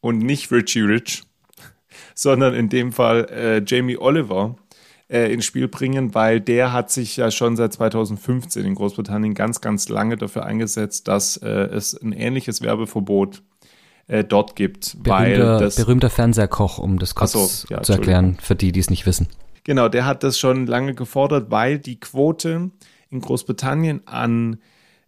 und 0.00 0.18
nicht 0.18 0.52
Richie 0.52 0.82
Rich, 0.82 1.24
sondern 2.14 2.54
in 2.54 2.68
dem 2.68 2.92
Fall 2.92 3.28
äh, 3.30 3.62
Jamie 3.66 3.98
Oliver 3.98 4.56
äh, 5.08 5.32
ins 5.32 5.44
Spiel 5.44 5.68
bringen, 5.68 6.14
weil 6.14 6.40
der 6.40 6.72
hat 6.72 6.90
sich 6.90 7.16
ja 7.16 7.30
schon 7.30 7.56
seit 7.56 7.72
2015 7.72 8.64
in 8.64 8.74
Großbritannien 8.74 9.34
ganz, 9.34 9.60
ganz 9.60 9.88
lange 9.88 10.16
dafür 10.16 10.44
eingesetzt, 10.44 11.08
dass 11.08 11.36
äh, 11.36 11.48
es 11.48 11.94
ein 11.94 12.12
ähnliches 12.12 12.62
Werbeverbot 12.62 13.42
äh, 14.06 14.24
dort 14.24 14.56
gibt. 14.56 14.96
Berühmter, 15.02 15.10
weil 15.10 15.38
das, 15.60 15.76
berühmter 15.76 16.10
Fernsehkoch, 16.10 16.78
um 16.78 16.98
das 16.98 17.14
kurz 17.14 17.32
so, 17.32 17.66
ja, 17.68 17.82
zu 17.82 17.92
erklären, 17.92 18.38
für 18.40 18.54
die, 18.54 18.72
die 18.72 18.80
es 18.80 18.90
nicht 18.90 19.06
wissen. 19.06 19.28
Genau, 19.64 19.88
der 19.88 20.04
hat 20.04 20.22
das 20.22 20.38
schon 20.38 20.66
lange 20.66 20.94
gefordert, 20.94 21.50
weil 21.50 21.78
die 21.78 21.98
Quote 21.98 22.70
in 23.10 23.20
Großbritannien 23.20 24.06
an 24.06 24.58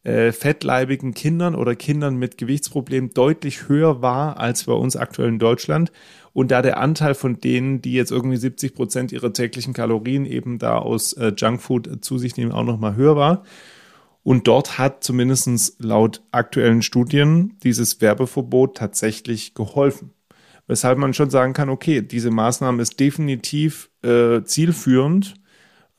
äh, 0.03 0.33
fettleibigen 0.33 1.15
Kindern 1.15 1.55
oder 1.55 1.75
Kindern 1.75 2.17
mit 2.17 2.39
Gewichtsproblemen 2.39 3.13
deutlich 3.13 3.69
höher 3.69 4.03
war 4.03 4.39
als 4.39 4.65
bei 4.65 4.73
uns 4.73 4.97
aktuell 4.97 5.29
in 5.29 5.39
Deutschland. 5.39 5.91
Und 6.37 6.51
da 6.51 6.61
der 6.61 6.77
Anteil 6.77 7.15
von 7.15 7.41
denen, 7.41 7.81
die 7.81 7.95
jetzt 7.95 8.13
irgendwie 8.13 8.37
70 8.37 8.75
Prozent 8.75 9.11
ihrer 9.11 9.33
täglichen 9.33 9.73
Kalorien 9.73 10.27
eben 10.27 10.59
da 10.59 10.77
aus 10.77 11.15
äh, 11.15 11.33
Junkfood 11.35 12.05
zu 12.05 12.19
sich 12.19 12.37
nehmen, 12.37 12.53
auch 12.53 12.63
nochmal 12.63 12.95
höher 12.95 13.17
war. 13.17 13.45
Und 14.23 14.47
dort 14.47 14.77
hat 14.77 15.03
zumindest 15.03 15.83
laut 15.83 16.21
aktuellen 16.33 16.83
Studien 16.83 17.57
dieses 17.63 18.03
Werbeverbot 18.03 18.77
tatsächlich 18.77 19.55
geholfen. 19.55 20.11
Weshalb 20.67 20.99
man 20.99 21.15
schon 21.15 21.31
sagen 21.31 21.55
kann, 21.55 21.71
okay, 21.71 22.03
diese 22.03 22.31
Maßnahme 22.31 22.83
ist 22.83 23.01
definitiv 23.01 23.89
äh, 24.03 24.43
zielführend 24.43 25.37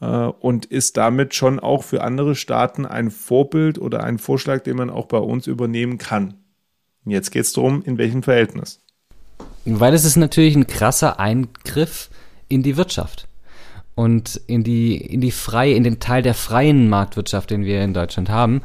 äh, 0.02 0.06
und 0.06 0.67
ist 0.67 0.97
damit 0.97 1.34
schon 1.34 1.60
auch 1.60 1.84
für 1.84 2.04
andere 2.04 2.36
Staaten 2.36 2.86
ein 2.86 3.10
Vorbild 3.10 3.80
oder 3.80 4.04
ein 4.04 4.19
Vorschlag, 4.19 4.62
den 4.62 4.78
man 4.78 4.91
auch 4.91 5.08
bei 5.08 5.17
uns 5.17 5.47
übernehmen 5.47 5.97
kann. 5.97 6.36
Jetzt 7.06 7.32
geht 7.32 7.41
es 7.41 7.54
darum, 7.54 7.82
in 7.82 7.97
welchem 7.97 8.21
Verhältnis. 8.21 8.84
Weil 9.69 9.93
es 9.93 10.06
ist 10.06 10.15
natürlich 10.15 10.56
ein 10.56 10.67
krasser 10.67 11.19
Eingriff 11.19 12.10
in 12.47 12.63
die 12.63 12.77
Wirtschaft 12.77 13.27
und 13.95 14.39
in 14.47 14.63
die, 14.63 14.95
in 14.95 15.19
die 15.19 15.32
freie, 15.32 15.73
in 15.73 15.84
den 15.84 15.99
Teil 15.99 16.21
der 16.21 16.36
freien 16.36 16.88
Marktwirtschaft, 16.88 17.49
den 17.49 17.65
wir 17.65 17.84
in 17.84 17.93
Deutschland 17.93 18.30
haben. 18.30 18.62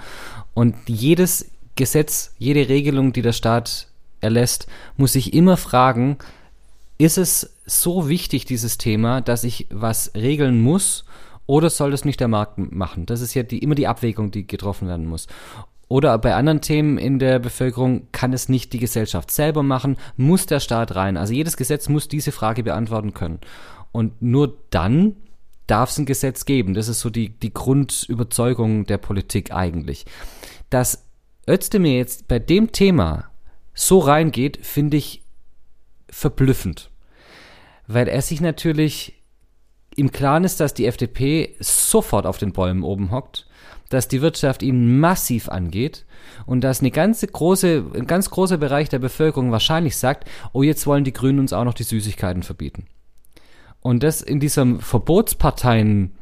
Und 0.54 0.76
jedes 0.86 1.50
Gesetz, 1.74 2.34
jede 2.38 2.68
Regelung, 2.68 3.12
die 3.12 3.22
der 3.22 3.32
Staat 3.32 3.88
erlässt, 4.20 4.68
muss 4.96 5.14
sich 5.14 5.34
immer 5.34 5.56
fragen, 5.56 6.18
ist 6.98 7.18
es 7.18 7.54
so 7.66 8.08
wichtig, 8.08 8.44
dieses 8.44 8.78
Thema, 8.78 9.20
dass 9.20 9.42
ich 9.42 9.66
was 9.70 10.12
regeln 10.14 10.60
muss 10.60 11.04
oder 11.46 11.70
soll 11.70 11.90
das 11.90 12.04
nicht 12.04 12.20
der 12.20 12.28
Markt 12.28 12.58
machen? 12.58 13.06
Das 13.06 13.20
ist 13.20 13.34
ja 13.34 13.42
die, 13.42 13.58
immer 13.58 13.74
die 13.74 13.88
Abwägung, 13.88 14.30
die 14.30 14.46
getroffen 14.46 14.86
werden 14.86 15.06
muss. 15.06 15.26
Oder 15.92 16.16
bei 16.16 16.34
anderen 16.34 16.62
Themen 16.62 16.96
in 16.96 17.18
der 17.18 17.38
Bevölkerung 17.38 18.08
kann 18.12 18.32
es 18.32 18.48
nicht 18.48 18.72
die 18.72 18.78
Gesellschaft 18.78 19.30
selber 19.30 19.62
machen, 19.62 19.98
muss 20.16 20.46
der 20.46 20.58
Staat 20.58 20.94
rein. 20.94 21.18
Also 21.18 21.34
jedes 21.34 21.58
Gesetz 21.58 21.90
muss 21.90 22.08
diese 22.08 22.32
Frage 22.32 22.62
beantworten 22.62 23.12
können. 23.12 23.40
Und 23.92 24.22
nur 24.22 24.56
dann 24.70 25.16
darf 25.66 25.90
es 25.90 25.98
ein 25.98 26.06
Gesetz 26.06 26.46
geben. 26.46 26.72
Das 26.72 26.88
ist 26.88 27.00
so 27.00 27.10
die, 27.10 27.28
die 27.28 27.52
Grundüberzeugung 27.52 28.86
der 28.86 28.96
Politik 28.96 29.52
eigentlich. 29.52 30.06
Dass 30.70 31.04
Özdemir 31.46 31.98
jetzt 31.98 32.26
bei 32.26 32.38
dem 32.38 32.72
Thema 32.72 33.26
so 33.74 33.98
reingeht, 33.98 34.64
finde 34.64 34.96
ich 34.96 35.22
verblüffend 36.08 36.90
weil 37.86 38.08
er 38.08 38.22
sich 38.22 38.40
natürlich 38.40 39.14
im 39.96 40.10
Klaren 40.10 40.44
ist, 40.44 40.60
dass 40.60 40.74
die 40.74 40.86
FDP 40.86 41.56
sofort 41.60 42.26
auf 42.26 42.38
den 42.38 42.52
Bäumen 42.52 42.82
oben 42.82 43.10
hockt, 43.10 43.46
dass 43.92 44.08
die 44.08 44.22
Wirtschaft 44.22 44.62
ihn 44.62 44.98
massiv 44.98 45.48
angeht 45.48 46.04
und 46.46 46.62
dass 46.62 46.80
eine 46.80 46.90
ganze 46.90 47.26
große, 47.26 47.84
ein 47.94 48.06
ganz 48.06 48.30
großer 48.30 48.58
Bereich 48.58 48.88
der 48.88 48.98
Bevölkerung 48.98 49.52
wahrscheinlich 49.52 49.96
sagt, 49.96 50.28
oh, 50.52 50.62
jetzt 50.62 50.86
wollen 50.86 51.04
die 51.04 51.12
Grünen 51.12 51.40
uns 51.40 51.52
auch 51.52 51.64
noch 51.64 51.74
die 51.74 51.82
Süßigkeiten 51.82 52.42
verbieten. 52.42 52.86
Und 53.80 54.02
das 54.02 54.22
in 54.22 54.40
diesem 54.40 54.80
Verbotsparteien 54.80 56.12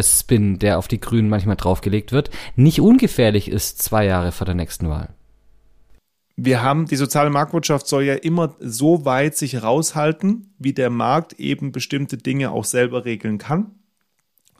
Spin, 0.00 0.58
der 0.58 0.78
auf 0.78 0.88
die 0.88 0.98
Grünen 0.98 1.28
manchmal 1.28 1.56
draufgelegt 1.56 2.10
wird, 2.10 2.30
nicht 2.56 2.80
ungefährlich 2.80 3.50
ist 3.50 3.82
zwei 3.82 4.06
Jahre 4.06 4.32
vor 4.32 4.46
der 4.46 4.54
nächsten 4.54 4.88
Wahl 4.88 5.14
wir 6.36 6.62
haben, 6.62 6.86
die 6.86 6.96
soziale 6.96 7.30
Marktwirtschaft 7.30 7.86
soll 7.86 8.04
ja 8.04 8.14
immer 8.14 8.56
so 8.58 9.04
weit 9.04 9.36
sich 9.36 9.62
raushalten, 9.62 10.54
wie 10.58 10.72
der 10.72 10.90
Markt 10.90 11.34
eben 11.34 11.70
bestimmte 11.72 12.16
Dinge 12.16 12.50
auch 12.50 12.64
selber 12.64 13.04
regeln 13.04 13.38
kann, 13.38 13.72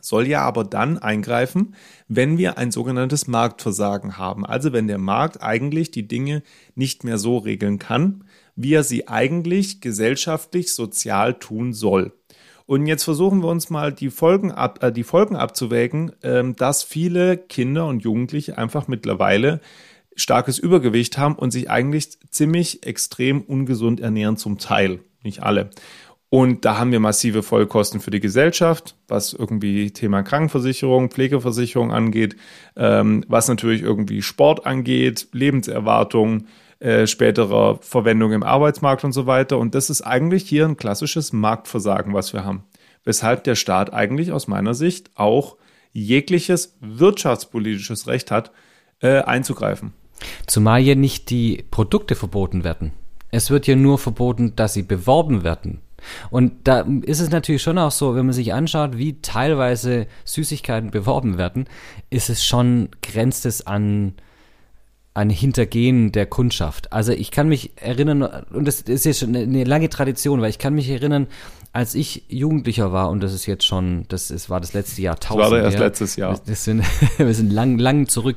soll 0.04 0.26
ja 0.28 0.42
aber 0.42 0.64
dann 0.64 0.98
eingreifen, 0.98 1.74
wenn 2.08 2.38
wir 2.38 2.58
ein 2.58 2.70
sogenanntes 2.70 3.26
Marktversagen 3.26 4.18
haben. 4.18 4.44
Also 4.44 4.72
wenn 4.72 4.86
der 4.86 4.98
Markt 4.98 5.42
eigentlich 5.42 5.90
die 5.90 6.06
Dinge 6.06 6.42
nicht 6.74 7.04
mehr 7.04 7.18
so 7.18 7.38
regeln 7.38 7.78
kann, 7.78 8.24
wie 8.56 8.74
er 8.74 8.84
sie 8.84 9.08
eigentlich 9.08 9.80
gesellschaftlich, 9.80 10.74
sozial 10.74 11.34
tun 11.34 11.72
soll. 11.72 12.12
Und 12.66 12.86
jetzt 12.86 13.04
versuchen 13.04 13.42
wir 13.42 13.48
uns 13.48 13.68
mal 13.68 13.92
die 13.92 14.10
Folgen, 14.10 14.50
ab, 14.50 14.82
äh, 14.82 14.92
die 14.92 15.04
Folgen 15.04 15.36
abzuwägen, 15.36 16.12
äh, 16.22 16.44
dass 16.54 16.82
viele 16.82 17.36
Kinder 17.36 17.86
und 17.86 18.02
Jugendliche 18.02 18.56
einfach 18.56 18.88
mittlerweile 18.88 19.60
starkes 20.16 20.58
Übergewicht 20.58 21.18
haben 21.18 21.34
und 21.34 21.50
sich 21.50 21.70
eigentlich 21.70 22.18
ziemlich 22.30 22.86
extrem 22.86 23.42
ungesund 23.42 24.00
ernähren 24.00 24.36
zum 24.36 24.58
Teil, 24.58 25.00
nicht 25.22 25.42
alle. 25.42 25.70
Und 26.34 26.64
da 26.64 26.78
haben 26.78 26.90
wir 26.90 26.98
massive 26.98 27.44
Vollkosten 27.44 28.00
für 28.00 28.10
die 28.10 28.18
Gesellschaft, 28.18 28.96
was 29.06 29.34
irgendwie 29.34 29.92
Thema 29.92 30.24
Krankenversicherung, 30.24 31.08
Pflegeversicherung 31.08 31.92
angeht, 31.92 32.34
ähm, 32.74 33.24
was 33.28 33.46
natürlich 33.46 33.82
irgendwie 33.82 34.20
Sport 34.20 34.66
angeht, 34.66 35.28
Lebenserwartung, 35.30 36.46
äh, 36.80 37.06
späterer 37.06 37.78
Verwendung 37.82 38.32
im 38.32 38.42
Arbeitsmarkt 38.42 39.04
und 39.04 39.12
so 39.12 39.28
weiter. 39.28 39.58
Und 39.58 39.76
das 39.76 39.90
ist 39.90 40.02
eigentlich 40.02 40.42
hier 40.48 40.64
ein 40.64 40.76
klassisches 40.76 41.32
Marktversagen, 41.32 42.14
was 42.14 42.32
wir 42.32 42.44
haben. 42.44 42.64
Weshalb 43.04 43.44
der 43.44 43.54
Staat 43.54 43.92
eigentlich 43.92 44.32
aus 44.32 44.48
meiner 44.48 44.74
Sicht 44.74 45.12
auch 45.14 45.56
jegliches 45.92 46.76
wirtschaftspolitisches 46.80 48.08
Recht 48.08 48.32
hat, 48.32 48.50
äh, 48.98 49.20
einzugreifen. 49.20 49.92
Zumal 50.48 50.80
ja 50.80 50.96
nicht 50.96 51.30
die 51.30 51.64
Produkte 51.70 52.16
verboten 52.16 52.64
werden. 52.64 52.90
Es 53.30 53.50
wird 53.50 53.68
ja 53.68 53.76
nur 53.76 53.98
verboten, 53.98 54.56
dass 54.56 54.74
sie 54.74 54.82
beworben 54.82 55.44
werden. 55.44 55.80
Und 56.30 56.52
da 56.64 56.86
ist 57.02 57.20
es 57.20 57.30
natürlich 57.30 57.62
schon 57.62 57.78
auch 57.78 57.90
so, 57.90 58.14
wenn 58.14 58.26
man 58.26 58.32
sich 58.32 58.52
anschaut, 58.52 58.98
wie 58.98 59.20
teilweise 59.20 60.06
Süßigkeiten 60.24 60.90
beworben 60.90 61.38
werden, 61.38 61.66
ist 62.10 62.30
es 62.30 62.44
schon, 62.44 62.88
grenzt 63.02 63.46
es 63.46 63.66
an, 63.66 64.14
ein 65.14 65.30
Hintergehen 65.30 66.10
der 66.10 66.26
Kundschaft. 66.26 66.92
Also 66.92 67.12
ich 67.12 67.30
kann 67.30 67.48
mich 67.48 67.72
erinnern, 67.76 68.22
und 68.22 68.66
das 68.66 68.80
ist 68.80 69.04
jetzt 69.04 69.20
schon 69.20 69.36
eine 69.36 69.64
lange 69.64 69.88
Tradition, 69.88 70.40
weil 70.40 70.50
ich 70.50 70.58
kann 70.58 70.74
mich 70.74 70.90
erinnern, 70.90 71.28
als 71.74 71.96
ich 71.96 72.22
Jugendlicher 72.28 72.92
war, 72.92 73.10
und 73.10 73.20
das 73.20 73.34
ist 73.34 73.46
jetzt 73.46 73.66
schon, 73.66 74.04
das 74.06 74.30
ist, 74.30 74.48
war 74.48 74.60
das 74.60 74.74
letzte 74.74 75.02
Jahrtausend. 75.02 75.42
Das 75.42 75.50
war 75.50 75.58
erst 75.60 75.78
letztes 75.80 76.16
Jahr. 76.16 76.40
Das 76.46 76.62
sind, 76.62 76.84
wir 77.18 77.34
sind 77.34 77.52
lang, 77.52 77.78
lang 77.78 78.06
zurück. 78.06 78.36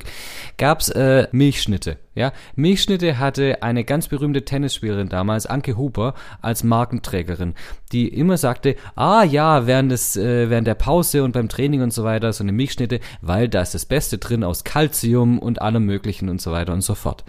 Gab's 0.58 0.90
äh, 0.90 1.28
Milchschnitte. 1.32 1.98
Ja, 2.16 2.34
Milchschnitte 2.56 3.20
hatte 3.20 3.62
eine 3.62 3.84
ganz 3.84 4.08
berühmte 4.08 4.44
Tennisspielerin 4.44 5.10
damals, 5.10 5.46
Anke 5.46 5.78
Huber, 5.78 6.16
als 6.42 6.64
Markenträgerin, 6.64 7.54
die 7.92 8.08
immer 8.08 8.38
sagte, 8.38 8.76
ah 8.96 9.24
ja, 9.24 9.68
während 9.68 9.92
des, 9.92 10.18
äh, 10.18 10.50
während 10.50 10.66
der 10.66 10.74
Pause 10.74 11.24
und 11.24 11.34
beim 11.34 11.48
Training 11.48 11.84
und 11.84 11.94
so 11.94 12.04
weiter, 12.04 12.34
so 12.34 12.44
eine 12.44 12.54
Milchschnitte, 12.54 13.02
weil 13.22 13.50
da 13.50 13.62
ist 13.62 13.76
das 13.76 13.86
Beste 13.86 14.18
drin 14.18 14.44
aus 14.44 14.64
Kalzium 14.64 15.38
und 15.38 15.62
allem 15.62 15.86
Möglichen 15.86 16.30
und 16.30 16.42
so 16.42 16.52
weiter 16.52 16.74
und 16.74 16.82
so 16.82 16.96
fort. 16.96 17.24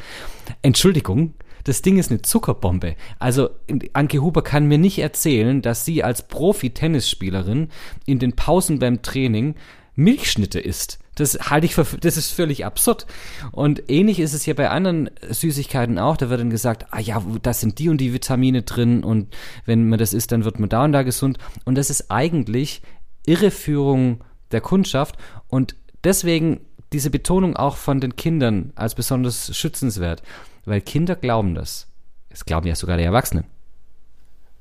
Entschuldigung, 0.63 1.35
das 1.69 1.83
Ding 1.83 1.99
ist 1.99 2.11
eine 2.11 2.23
Zuckerbombe. 2.23 2.97
Also 3.19 3.51
Anke 3.93 4.23
Huber 4.23 4.43
kann 4.43 4.67
mir 4.67 4.79
nicht 4.79 4.99
erzählen, 5.01 5.61
dass 5.61 5.85
sie 5.85 6.03
als 6.03 6.27
Profi-Tennisspielerin 6.27 7.69
in 8.07 8.19
den 8.19 8.35
Pausen 8.35 8.79
beim 8.79 9.03
Training 9.03 9.55
Milchschnitte 9.95 10.61
isst. 10.61 10.99
Das 11.17 11.51
halte 11.51 11.67
ich 11.67 11.75
für, 11.75 11.85
das 12.01 12.17
ist 12.17 12.31
völlig 12.31 12.65
absurd. 12.65 13.07
Und 13.53 13.91
ähnlich 13.91 14.19
ist 14.19 14.33
es 14.33 14.45
hier 14.45 14.55
bei 14.55 14.71
anderen 14.71 15.11
Süßigkeiten 15.29 15.99
auch. 15.99 16.17
Da 16.17 16.31
wird 16.31 16.41
dann 16.41 16.49
gesagt, 16.49 16.87
ah 16.91 17.01
ja, 17.01 17.23
da 17.43 17.53
sind 17.53 17.79
die 17.79 17.91
und 17.91 18.01
die 18.01 18.15
Vitamine 18.15 18.63
drin 18.63 19.05
und 19.05 19.37
wenn 19.67 19.91
man 19.91 19.99
das 19.99 20.15
isst, 20.15 20.33
dann 20.33 20.45
wird 20.45 20.59
man 20.61 20.71
da 20.71 20.85
und 20.85 20.93
da 20.93 21.03
gesund. 21.03 21.37
Und 21.67 21.77
das 21.77 21.91
ist 21.91 22.11
eigentlich 22.11 22.81
Irreführung 23.27 24.25
der 24.53 24.63
Kundschaft 24.63 25.19
und 25.49 25.77
deswegen 26.03 26.61
diese 26.93 27.11
Betonung 27.11 27.57
auch 27.57 27.77
von 27.77 28.01
den 28.01 28.17
Kindern 28.17 28.73
als 28.75 28.95
besonders 28.95 29.55
schützenswert. 29.55 30.23
Weil 30.69 30.81
Kinder 30.81 31.17
glauben 31.17 31.55
das. 31.55 31.87
Es 32.29 32.45
glauben 32.45 32.67
ja 32.67 32.75
sogar 32.75 32.99
die 32.99 33.05
Erwachsenen. 33.05 33.45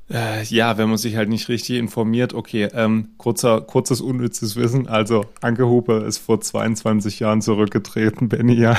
Äh, 0.09 0.43
ja, 0.45 0.77
wenn 0.77 0.87
man 0.87 0.97
sich 0.97 1.17
halt 1.17 1.27
nicht 1.27 1.49
richtig 1.49 1.77
informiert. 1.77 2.33
Okay, 2.33 2.69
ähm, 2.73 3.09
kurzer, 3.17 3.59
kurzes 3.59 3.99
unnützes 3.99 4.55
Wissen. 4.55 4.87
Also, 4.87 5.25
Anke 5.41 5.67
Huber 5.67 6.05
ist 6.05 6.19
vor 6.19 6.39
22 6.39 7.19
Jahren 7.19 7.41
zurückgetreten, 7.41 8.29
Benny, 8.29 8.53
ja. 8.53 8.77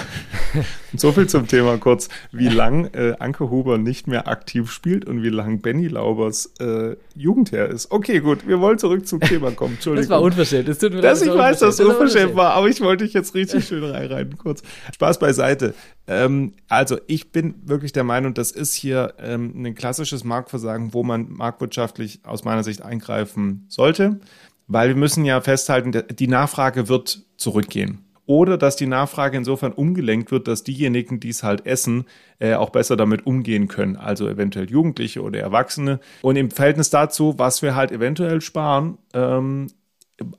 so 0.96 1.12
viel 1.12 1.26
zum 1.26 1.46
Thema 1.46 1.76
kurz, 1.76 2.08
wie 2.32 2.48
lang 2.48 2.86
äh, 2.94 3.14
Anke 3.18 3.50
Huber 3.50 3.76
nicht 3.76 4.06
mehr 4.06 4.26
aktiv 4.26 4.70
spielt 4.70 5.04
und 5.04 5.22
wie 5.22 5.28
lang 5.28 5.60
Benny 5.60 5.88
Laubers 5.88 6.54
äh, 6.60 6.96
Jugendherr 7.14 7.68
ist. 7.68 7.90
Okay, 7.90 8.20
gut, 8.20 8.46
wir 8.46 8.60
wollen 8.60 8.78
zurück 8.78 9.06
zum 9.06 9.20
Thema 9.20 9.50
kommen. 9.50 9.74
Entschuldigung. 9.74 9.98
Das 10.08 10.10
war 10.10 10.22
unverschämt. 10.22 10.68
Das 10.68 10.78
tut 10.78 10.94
mir 10.94 11.02
dass 11.02 11.20
leid, 11.20 11.28
ich 11.28 11.38
weiß, 11.38 11.58
dass 11.58 11.78
es 11.78 11.84
unverschämt 11.84 12.36
war, 12.36 12.52
aber 12.52 12.68
ich 12.68 12.80
wollte 12.80 13.04
dich 13.04 13.12
jetzt 13.12 13.34
richtig 13.34 13.66
schön 13.66 13.84
reinreiten, 13.84 14.38
kurz. 14.38 14.62
Spaß 14.94 15.18
beiseite. 15.18 15.74
Ähm, 16.08 16.54
also, 16.68 16.98
ich 17.06 17.30
bin 17.32 17.54
wirklich 17.64 17.92
der 17.92 18.04
Meinung, 18.04 18.34
das 18.34 18.50
ist 18.50 18.74
hier 18.74 19.14
ähm, 19.18 19.52
ein 19.62 19.74
klassisches 19.74 20.24
Marktversagen, 20.24 20.94
wo 20.94 21.04
man 21.04 21.30
marktwirtschaftlich 21.30 22.20
aus 22.24 22.44
meiner 22.44 22.64
Sicht 22.64 22.82
eingreifen 22.82 23.66
sollte, 23.68 24.18
weil 24.66 24.88
wir 24.88 24.96
müssen 24.96 25.24
ja 25.24 25.40
festhalten, 25.40 25.92
die 26.10 26.28
Nachfrage 26.28 26.88
wird 26.88 27.26
zurückgehen. 27.36 28.04
Oder 28.28 28.58
dass 28.58 28.76
die 28.76 28.86
Nachfrage 28.86 29.38
insofern 29.38 29.72
umgelenkt 29.72 30.30
wird, 30.30 30.48
dass 30.48 30.62
diejenigen, 30.62 31.18
die 31.18 31.30
es 31.30 31.42
halt 31.42 31.64
essen, 31.64 32.04
äh, 32.38 32.54
auch 32.54 32.68
besser 32.68 32.94
damit 32.94 33.26
umgehen 33.26 33.68
können. 33.68 33.96
Also 33.96 34.28
eventuell 34.28 34.68
Jugendliche 34.68 35.22
oder 35.22 35.40
Erwachsene. 35.40 35.98
Und 36.20 36.36
im 36.36 36.50
Verhältnis 36.50 36.90
dazu, 36.90 37.38
was 37.38 37.62
wir 37.62 37.74
halt 37.74 37.90
eventuell 37.90 38.42
sparen 38.42 38.98
ähm, 39.14 39.68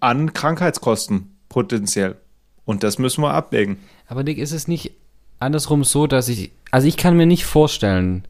an 0.02 0.34
Krankheitskosten 0.34 1.40
potenziell. 1.50 2.18
Und 2.64 2.84
das 2.84 3.00
müssen 3.00 3.24
wir 3.24 3.34
abwägen. 3.34 3.78
Aber 4.06 4.24
Nick, 4.24 4.38
ist 4.38 4.52
es 4.52 4.68
nicht 4.68 4.92
andersrum 5.40 5.84
so, 5.84 6.08
dass 6.08 6.28
ich, 6.28 6.52
also 6.72 6.88
ich 6.88 6.98
kann 6.98 7.18
mir 7.18 7.26
nicht 7.26 7.46
vorstellen, 7.46 8.26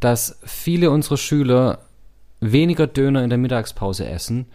dass 0.00 0.38
viele 0.44 0.90
unserer 0.90 1.16
Schüler 1.16 1.80
weniger 2.40 2.86
Döner 2.86 3.22
in 3.22 3.30
der 3.30 3.38
Mittagspause 3.38 4.06
essen, 4.06 4.46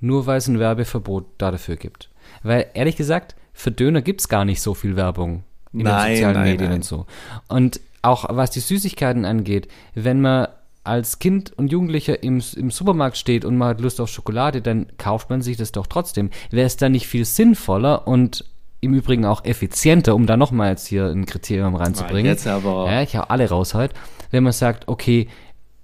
nur 0.00 0.26
weil 0.26 0.38
es 0.38 0.48
ein 0.48 0.58
Werbeverbot 0.58 1.26
dafür 1.38 1.76
gibt. 1.76 2.10
Weil 2.42 2.66
ehrlich 2.74 2.96
gesagt, 2.96 3.36
für 3.52 3.70
Döner 3.70 4.02
gibt 4.02 4.20
es 4.20 4.28
gar 4.28 4.44
nicht 4.44 4.60
so 4.60 4.74
viel 4.74 4.96
Werbung 4.96 5.44
in 5.72 5.80
nein, 5.80 6.08
den 6.08 6.16
sozialen 6.16 6.34
nein, 6.34 6.50
Medien 6.50 6.70
nein. 6.70 6.78
und 6.78 6.84
so. 6.84 7.06
Und 7.48 7.80
auch 8.02 8.26
was 8.28 8.50
die 8.50 8.60
Süßigkeiten 8.60 9.24
angeht, 9.24 9.68
wenn 9.94 10.20
man 10.20 10.48
als 10.84 11.18
Kind 11.18 11.52
und 11.56 11.72
Jugendlicher 11.72 12.22
im, 12.22 12.42
im 12.56 12.70
Supermarkt 12.70 13.16
steht 13.16 13.44
und 13.44 13.56
man 13.56 13.68
hat 13.68 13.80
Lust 13.80 14.00
auf 14.00 14.10
Schokolade, 14.10 14.60
dann 14.60 14.86
kauft 14.98 15.30
man 15.30 15.40
sich 15.40 15.56
das 15.56 15.72
doch 15.72 15.86
trotzdem. 15.86 16.30
Wäre 16.50 16.66
es 16.66 16.76
dann 16.76 16.92
nicht 16.92 17.06
viel 17.06 17.24
sinnvoller 17.24 18.06
und 18.06 18.44
im 18.84 18.94
Übrigen 18.94 19.24
auch 19.24 19.44
effizienter, 19.44 20.14
um 20.14 20.26
da 20.26 20.36
nochmal 20.36 20.70
jetzt 20.70 20.86
hier 20.86 21.06
ein 21.06 21.26
Kriterium 21.26 21.74
reinzubringen. 21.74 22.26
Jetzt 22.26 22.46
aber. 22.46 22.90
Ja, 22.90 23.02
ich 23.02 23.16
hau 23.16 23.22
alle 23.22 23.48
raus 23.48 23.74
heute. 23.74 23.94
Wenn 24.30 24.44
man 24.44 24.52
sagt, 24.52 24.88
okay, 24.88 25.28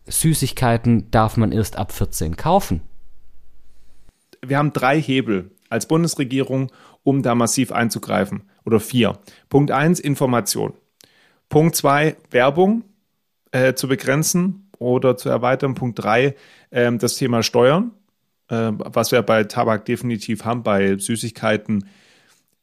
Süßigkeiten 0.07 1.11
darf 1.11 1.37
man 1.37 1.53
erst 1.53 1.77
ab 1.77 1.93
14 1.93 2.37
kaufen. 2.37 2.83
Wir 4.45 4.59
haben 4.59 4.73
drei 4.73 5.01
Hebel 5.01 5.51
als 5.69 5.87
Bundesregierung, 5.87 6.71
um 7.03 7.23
da 7.23 7.35
massiv 7.35 7.73
einzugreifen. 7.73 8.43
Oder 8.65 8.81
vier. 8.81 9.19
Punkt 9.49 9.71
eins 9.71 10.01
Information. 10.01 10.75
Punkt 11.49 11.77
zwei 11.77 12.17
Werbung 12.31 12.85
äh, 13.53 13.75
zu 13.75 13.89
begrenzen 13.89 14.71
oder 14.79 15.17
zu 15.17 15.29
erweitern. 15.29 15.75
Punkt 15.75 16.03
drei 16.03 16.35
äh, 16.71 16.93
das 16.97 17.17
Thema 17.17 17.43
Steuern, 17.43 17.93
äh, 18.49 18.73
was 18.73 19.13
wir 19.13 19.23
bei 19.23 19.45
Tabak 19.45 19.85
definitiv 19.85 20.45
haben, 20.45 20.63
bei 20.63 20.97
Süßigkeiten 20.99 21.89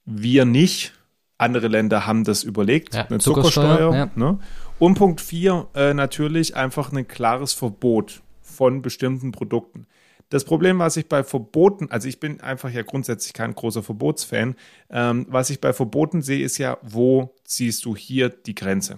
wir 0.08 0.46
nicht. 0.46 0.94
Andere 1.38 1.68
Länder 1.68 2.08
haben 2.08 2.24
das 2.24 2.44
überlegt, 2.44 2.96
ja, 2.96 3.06
eine 3.06 3.20
Zuckersteuer. 3.20 3.78
Zuckersteuer 3.78 3.96
ja. 3.96 4.10
ne? 4.16 4.40
Und 4.80 4.96
Punkt 4.96 5.22
4, 5.22 5.68
äh, 5.76 5.94
natürlich 5.94 6.56
einfach 6.56 6.92
ein 6.92 7.08
klares 7.08 7.54
Verbot 7.54 8.24
von 8.42 8.82
bestimmten 8.82 9.32
Produkten. 9.32 9.86
Das 10.30 10.44
Problem, 10.44 10.80
was 10.80 10.98
ich 10.98 11.08
bei 11.08 11.24
Verboten, 11.24 11.90
also 11.92 12.08
ich 12.08 12.20
bin 12.20 12.42
einfach 12.42 12.72
ja 12.72 12.82
grundsätzlich 12.82 13.34
kein 13.34 13.54
großer 13.54 13.84
Verbotsfan, 13.84 14.56
ähm, 14.90 15.26
was 15.30 15.50
ich 15.50 15.62
bei 15.62 15.74
Verboten 15.74 16.22
sehe, 16.22 16.44
ist 16.44 16.58
ja, 16.58 16.78
wo 16.82 17.34
ziehst 17.44 17.86
du 17.86 17.96
hier 17.96 18.30
die 18.30 18.56
Grenze? 18.56 18.98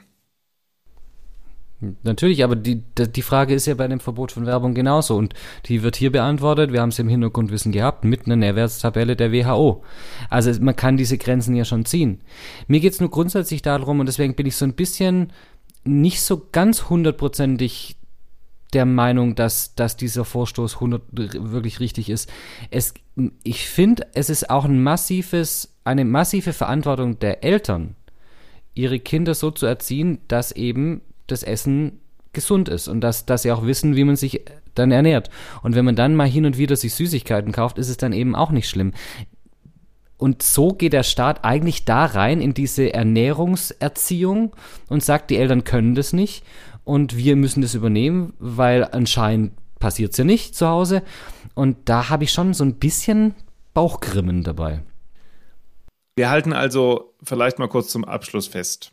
Natürlich, 2.03 2.43
aber 2.43 2.57
die, 2.57 2.83
die 2.97 3.21
Frage 3.21 3.53
ist 3.53 3.65
ja 3.65 3.73
bei 3.73 3.87
dem 3.87 4.01
Verbot 4.01 4.33
von 4.33 4.45
Werbung 4.45 4.73
genauso 4.73 5.15
und 5.15 5.33
die 5.65 5.81
wird 5.81 5.95
hier 5.95 6.11
beantwortet, 6.11 6.73
wir 6.73 6.81
haben 6.81 6.89
es 6.89 6.99
im 6.99 7.07
Hintergrundwissen 7.07 7.71
gehabt, 7.71 8.03
mit 8.03 8.25
einer 8.25 8.35
Nährwertstabelle 8.35 9.15
der 9.15 9.31
WHO. 9.31 9.81
Also 10.29 10.51
man 10.61 10.75
kann 10.75 10.97
diese 10.97 11.17
Grenzen 11.17 11.55
ja 11.55 11.63
schon 11.63 11.85
ziehen. 11.85 12.19
Mir 12.67 12.81
geht 12.81 12.93
es 12.93 12.99
nur 12.99 13.09
grundsätzlich 13.09 13.61
darum 13.61 14.01
und 14.01 14.07
deswegen 14.07 14.35
bin 14.35 14.45
ich 14.45 14.57
so 14.57 14.65
ein 14.65 14.73
bisschen 14.73 15.31
nicht 15.85 16.21
so 16.21 16.47
ganz 16.51 16.89
hundertprozentig 16.89 17.95
der 18.73 18.85
Meinung, 18.85 19.35
dass, 19.35 19.73
dass 19.75 19.95
dieser 19.95 20.25
Vorstoß 20.25 20.75
100 20.75 21.01
wirklich 21.11 21.79
richtig 21.79 22.09
ist. 22.09 22.29
Es, 22.71 22.93
ich 23.43 23.67
finde, 23.67 24.07
es 24.13 24.29
ist 24.29 24.49
auch 24.49 24.65
ein 24.65 24.83
massives, 24.83 25.73
eine 25.85 26.03
massive 26.03 26.51
Verantwortung 26.51 27.19
der 27.19 27.43
Eltern, 27.43 27.95
ihre 28.75 28.99
Kinder 28.99 29.33
so 29.33 29.49
zu 29.49 29.65
erziehen, 29.65 30.19
dass 30.27 30.51
eben 30.51 31.01
das 31.31 31.43
Essen 31.43 31.99
gesund 32.33 32.69
ist 32.69 32.87
und 32.87 33.01
dass, 33.01 33.25
dass 33.25 33.41
sie 33.41 33.51
auch 33.51 33.65
wissen, 33.65 33.95
wie 33.95 34.03
man 34.03 34.15
sich 34.15 34.41
dann 34.75 34.91
ernährt. 34.91 35.29
Und 35.63 35.75
wenn 35.75 35.85
man 35.85 35.95
dann 35.95 36.15
mal 36.15 36.27
hin 36.27 36.45
und 36.45 36.57
wieder 36.57 36.75
sich 36.75 36.93
Süßigkeiten 36.93 37.51
kauft, 37.51 37.77
ist 37.77 37.89
es 37.89 37.97
dann 37.97 38.13
eben 38.13 38.35
auch 38.35 38.51
nicht 38.51 38.69
schlimm. 38.69 38.93
Und 40.17 40.43
so 40.43 40.69
geht 40.69 40.93
der 40.93 41.03
Staat 41.03 41.45
eigentlich 41.45 41.85
da 41.85 42.05
rein 42.05 42.41
in 42.41 42.53
diese 42.53 42.93
Ernährungserziehung 42.93 44.53
und 44.89 45.03
sagt, 45.03 45.29
die 45.29 45.37
Eltern 45.37 45.63
können 45.63 45.95
das 45.95 46.11
nicht 46.13 46.43
und 46.83 47.15
wir 47.15 47.35
müssen 47.35 47.61
das 47.61 47.73
übernehmen, 47.73 48.33
weil 48.37 48.83
anscheinend 48.83 49.53
passiert 49.79 50.11
es 50.11 50.17
ja 50.17 50.25
nicht 50.25 50.55
zu 50.55 50.67
Hause. 50.67 51.03
Und 51.55 51.77
da 51.85 52.09
habe 52.09 52.25
ich 52.25 52.33
schon 52.33 52.53
so 52.53 52.65
ein 52.65 52.75
bisschen 52.75 53.33
Bauchgrimmen 53.73 54.43
dabei. 54.43 54.81
Wir 56.15 56.29
halten 56.29 56.51
also 56.51 57.13
vielleicht 57.23 57.59
mal 57.59 57.69
kurz 57.69 57.89
zum 57.89 58.03
Abschluss 58.03 58.47
fest. 58.47 58.91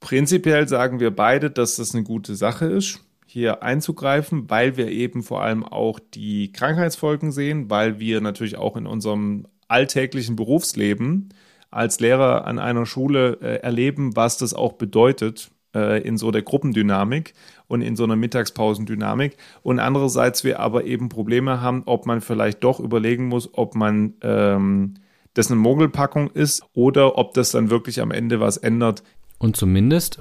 Prinzipiell 0.00 0.66
sagen 0.66 0.98
wir 0.98 1.14
beide, 1.14 1.50
dass 1.50 1.76
das 1.76 1.94
eine 1.94 2.04
gute 2.04 2.34
Sache 2.34 2.66
ist, 2.66 3.00
hier 3.26 3.62
einzugreifen, 3.62 4.50
weil 4.50 4.76
wir 4.76 4.88
eben 4.88 5.22
vor 5.22 5.42
allem 5.42 5.62
auch 5.62 6.00
die 6.00 6.52
Krankheitsfolgen 6.52 7.30
sehen, 7.32 7.70
weil 7.70 8.00
wir 8.00 8.20
natürlich 8.20 8.56
auch 8.56 8.76
in 8.76 8.86
unserem 8.86 9.46
alltäglichen 9.68 10.36
Berufsleben 10.36 11.28
als 11.70 12.00
Lehrer 12.00 12.46
an 12.46 12.58
einer 12.58 12.86
Schule 12.86 13.38
äh, 13.40 13.56
erleben, 13.62 14.16
was 14.16 14.36
das 14.38 14.54
auch 14.54 14.72
bedeutet 14.72 15.50
äh, 15.74 16.02
in 16.02 16.18
so 16.18 16.30
der 16.30 16.42
Gruppendynamik 16.42 17.34
und 17.68 17.82
in 17.82 17.94
so 17.94 18.04
einer 18.04 18.16
Mittagspausendynamik. 18.16 19.36
Und 19.62 19.78
andererseits 19.78 20.42
wir 20.42 20.58
aber 20.58 20.84
eben 20.84 21.08
Probleme 21.08 21.60
haben, 21.60 21.82
ob 21.86 22.06
man 22.06 22.20
vielleicht 22.20 22.64
doch 22.64 22.80
überlegen 22.80 23.28
muss, 23.28 23.50
ob 23.52 23.76
man 23.76 24.14
ähm, 24.22 24.94
das 25.34 25.50
eine 25.50 25.60
Mogelpackung 25.60 26.30
ist 26.30 26.64
oder 26.74 27.16
ob 27.16 27.34
das 27.34 27.52
dann 27.52 27.70
wirklich 27.70 28.00
am 28.00 28.10
Ende 28.10 28.40
was 28.40 28.56
ändert. 28.56 29.04
Und 29.40 29.56
zumindest 29.56 30.20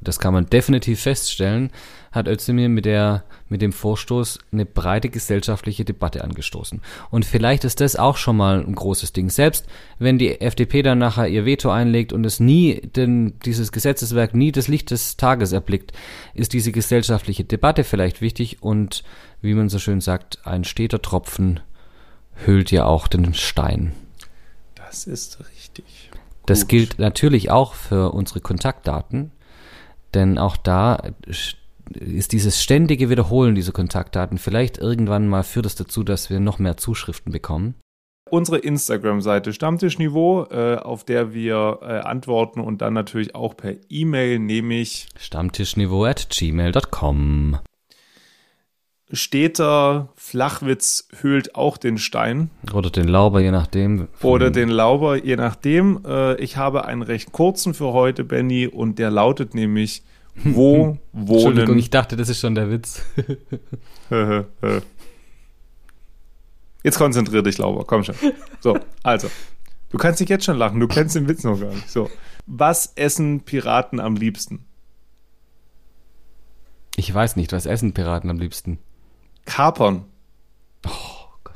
das 0.00 0.20
kann 0.20 0.34
man 0.34 0.46
definitiv 0.46 1.00
feststellen, 1.00 1.70
hat 2.12 2.28
Özdemir 2.28 2.68
mit, 2.68 2.84
der, 2.84 3.24
mit 3.48 3.60
dem 3.60 3.72
Vorstoß 3.72 4.38
eine 4.52 4.66
breite 4.66 5.08
gesellschaftliche 5.08 5.84
Debatte 5.84 6.22
angestoßen. 6.22 6.80
Und 7.10 7.24
vielleicht 7.24 7.64
ist 7.64 7.80
das 7.80 7.96
auch 7.96 8.16
schon 8.16 8.36
mal 8.36 8.64
ein 8.64 8.74
großes 8.74 9.12
Ding. 9.12 9.30
Selbst 9.30 9.66
wenn 9.98 10.18
die 10.18 10.40
FDP 10.40 10.82
dann 10.82 10.98
nachher 10.98 11.26
ihr 11.26 11.44
Veto 11.44 11.70
einlegt 11.70 12.12
und 12.12 12.24
es 12.24 12.38
nie, 12.38 12.82
denn 12.94 13.34
dieses 13.44 13.72
Gesetzeswerk 13.72 14.34
nie 14.34 14.52
das 14.52 14.68
Licht 14.68 14.92
des 14.92 15.16
Tages 15.16 15.50
erblickt, 15.50 15.92
ist 16.34 16.52
diese 16.52 16.70
gesellschaftliche 16.70 17.44
Debatte 17.44 17.82
vielleicht 17.82 18.20
wichtig 18.20 18.62
und, 18.62 19.02
wie 19.42 19.54
man 19.54 19.68
so 19.68 19.80
schön 19.80 20.00
sagt, 20.00 20.46
ein 20.46 20.62
steter 20.62 21.02
Tropfen 21.02 21.60
hüllt 22.46 22.70
ja 22.70 22.84
auch 22.84 23.08
den 23.08 23.34
Stein. 23.34 23.92
Das 24.76 25.08
ist 25.08 25.40
richtig. 25.50 25.84
Das 26.46 26.60
Gut. 26.60 26.68
gilt 26.68 26.98
natürlich 26.98 27.50
auch 27.50 27.74
für 27.74 28.12
unsere 28.12 28.40
Kontaktdaten, 28.40 29.32
denn 30.12 30.38
auch 30.38 30.56
da 30.56 31.02
ist 32.00 32.32
dieses 32.32 32.62
ständige 32.62 33.10
Wiederholen 33.10 33.54
dieser 33.54 33.72
Kontaktdaten 33.72 34.38
vielleicht 34.38 34.78
irgendwann 34.78 35.28
mal 35.28 35.42
führt 35.42 35.66
es 35.66 35.74
dazu, 35.74 36.02
dass 36.02 36.30
wir 36.30 36.40
noch 36.40 36.58
mehr 36.58 36.76
Zuschriften 36.76 37.32
bekommen. 37.32 37.74
Unsere 38.30 38.58
Instagram-Seite 38.58 39.52
Stammtischniveau, 39.52 40.46
äh, 40.50 40.76
auf 40.76 41.04
der 41.04 41.34
wir 41.34 41.80
äh, 41.82 41.98
antworten 41.98 42.60
und 42.60 42.80
dann 42.80 42.94
natürlich 42.94 43.34
auch 43.34 43.54
per 43.56 43.74
E-Mail, 43.90 44.38
nämlich 44.38 45.08
Stammtischniveau 45.16 46.04
at 46.04 46.28
gmail.com. 46.30 47.58
steter 49.14 50.08
Flachwitz 50.16 51.08
höhlt 51.20 51.54
auch 51.54 51.76
den 51.76 51.98
Stein 51.98 52.50
Oder 52.72 52.90
den 52.90 53.08
Lauber, 53.08 53.40
je 53.40 53.50
nachdem. 53.50 54.08
oder 54.22 54.50
den 54.50 54.68
Lauber, 54.68 55.16
je 55.16 55.36
nachdem. 55.36 56.00
Äh, 56.06 56.36
ich 56.36 56.56
habe 56.56 56.84
einen 56.84 57.02
recht 57.02 57.32
kurzen 57.32 57.74
für 57.74 57.92
heute, 57.92 58.24
Benny, 58.24 58.66
und 58.66 58.98
der 58.98 59.10
lautet 59.10 59.54
nämlich, 59.54 60.02
wo 60.44 60.98
Entschuldigung, 61.12 61.68
wohnen 61.68 61.78
ich 61.78 61.90
dachte, 61.90 62.16
das 62.16 62.28
ist 62.28 62.40
schon 62.40 62.54
der 62.54 62.70
Witz. 62.70 63.02
Jetzt 66.82 66.98
konzentrier 66.98 67.42
dich, 67.42 67.56
Lauber. 67.58 67.84
Komm 67.86 68.04
schon. 68.04 68.14
So, 68.60 68.78
also. 69.02 69.28
Du 69.90 69.96
kannst 69.96 70.20
dich 70.20 70.28
jetzt 70.28 70.44
schon 70.44 70.58
lachen. 70.58 70.80
Du 70.80 70.86
kennst 70.86 71.14
den 71.14 71.28
Witz 71.28 71.44
noch 71.44 71.58
gar 71.58 71.72
nicht. 71.72 71.88
So. 71.88 72.10
Was 72.46 72.92
essen 72.94 73.40
Piraten 73.40 74.00
am 74.00 74.16
liebsten? 74.16 74.66
Ich 76.96 77.12
weiß 77.12 77.36
nicht, 77.36 77.52
was 77.52 77.64
essen 77.66 77.94
Piraten 77.94 78.28
am 78.28 78.38
liebsten? 78.38 78.78
Kapern. 79.44 80.04
Oh 80.86 80.90
Gott. 81.42 81.54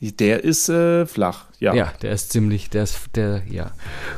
Der 0.00 0.44
ist 0.44 0.68
äh, 0.68 1.06
flach. 1.06 1.46
Ja. 1.60 1.74
Ja, 1.74 1.92
der 2.02 2.12
ist 2.12 2.30
ziemlich, 2.30 2.70
der 2.70 2.82
ist, 2.82 3.16
der, 3.16 3.42
ja. 3.48 3.70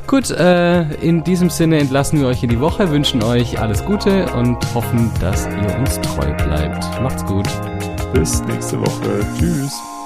Gut, 0.05 0.29
äh, 0.31 0.93
in 0.95 1.23
diesem 1.23 1.49
Sinne 1.49 1.79
entlassen 1.79 2.19
wir 2.19 2.27
euch 2.27 2.43
in 2.43 2.49
die 2.49 2.59
Woche, 2.59 2.89
wünschen 2.89 3.23
euch 3.23 3.59
alles 3.59 3.85
Gute 3.85 4.25
und 4.33 4.57
hoffen, 4.73 5.11
dass 5.21 5.45
ihr 5.45 5.77
uns 5.77 5.99
treu 6.01 6.33
bleibt. 6.33 6.83
Macht's 7.01 7.25
gut. 7.25 7.47
Bis 8.13 8.41
nächste 8.43 8.79
Woche. 8.79 9.25
Tschüss. 9.37 9.96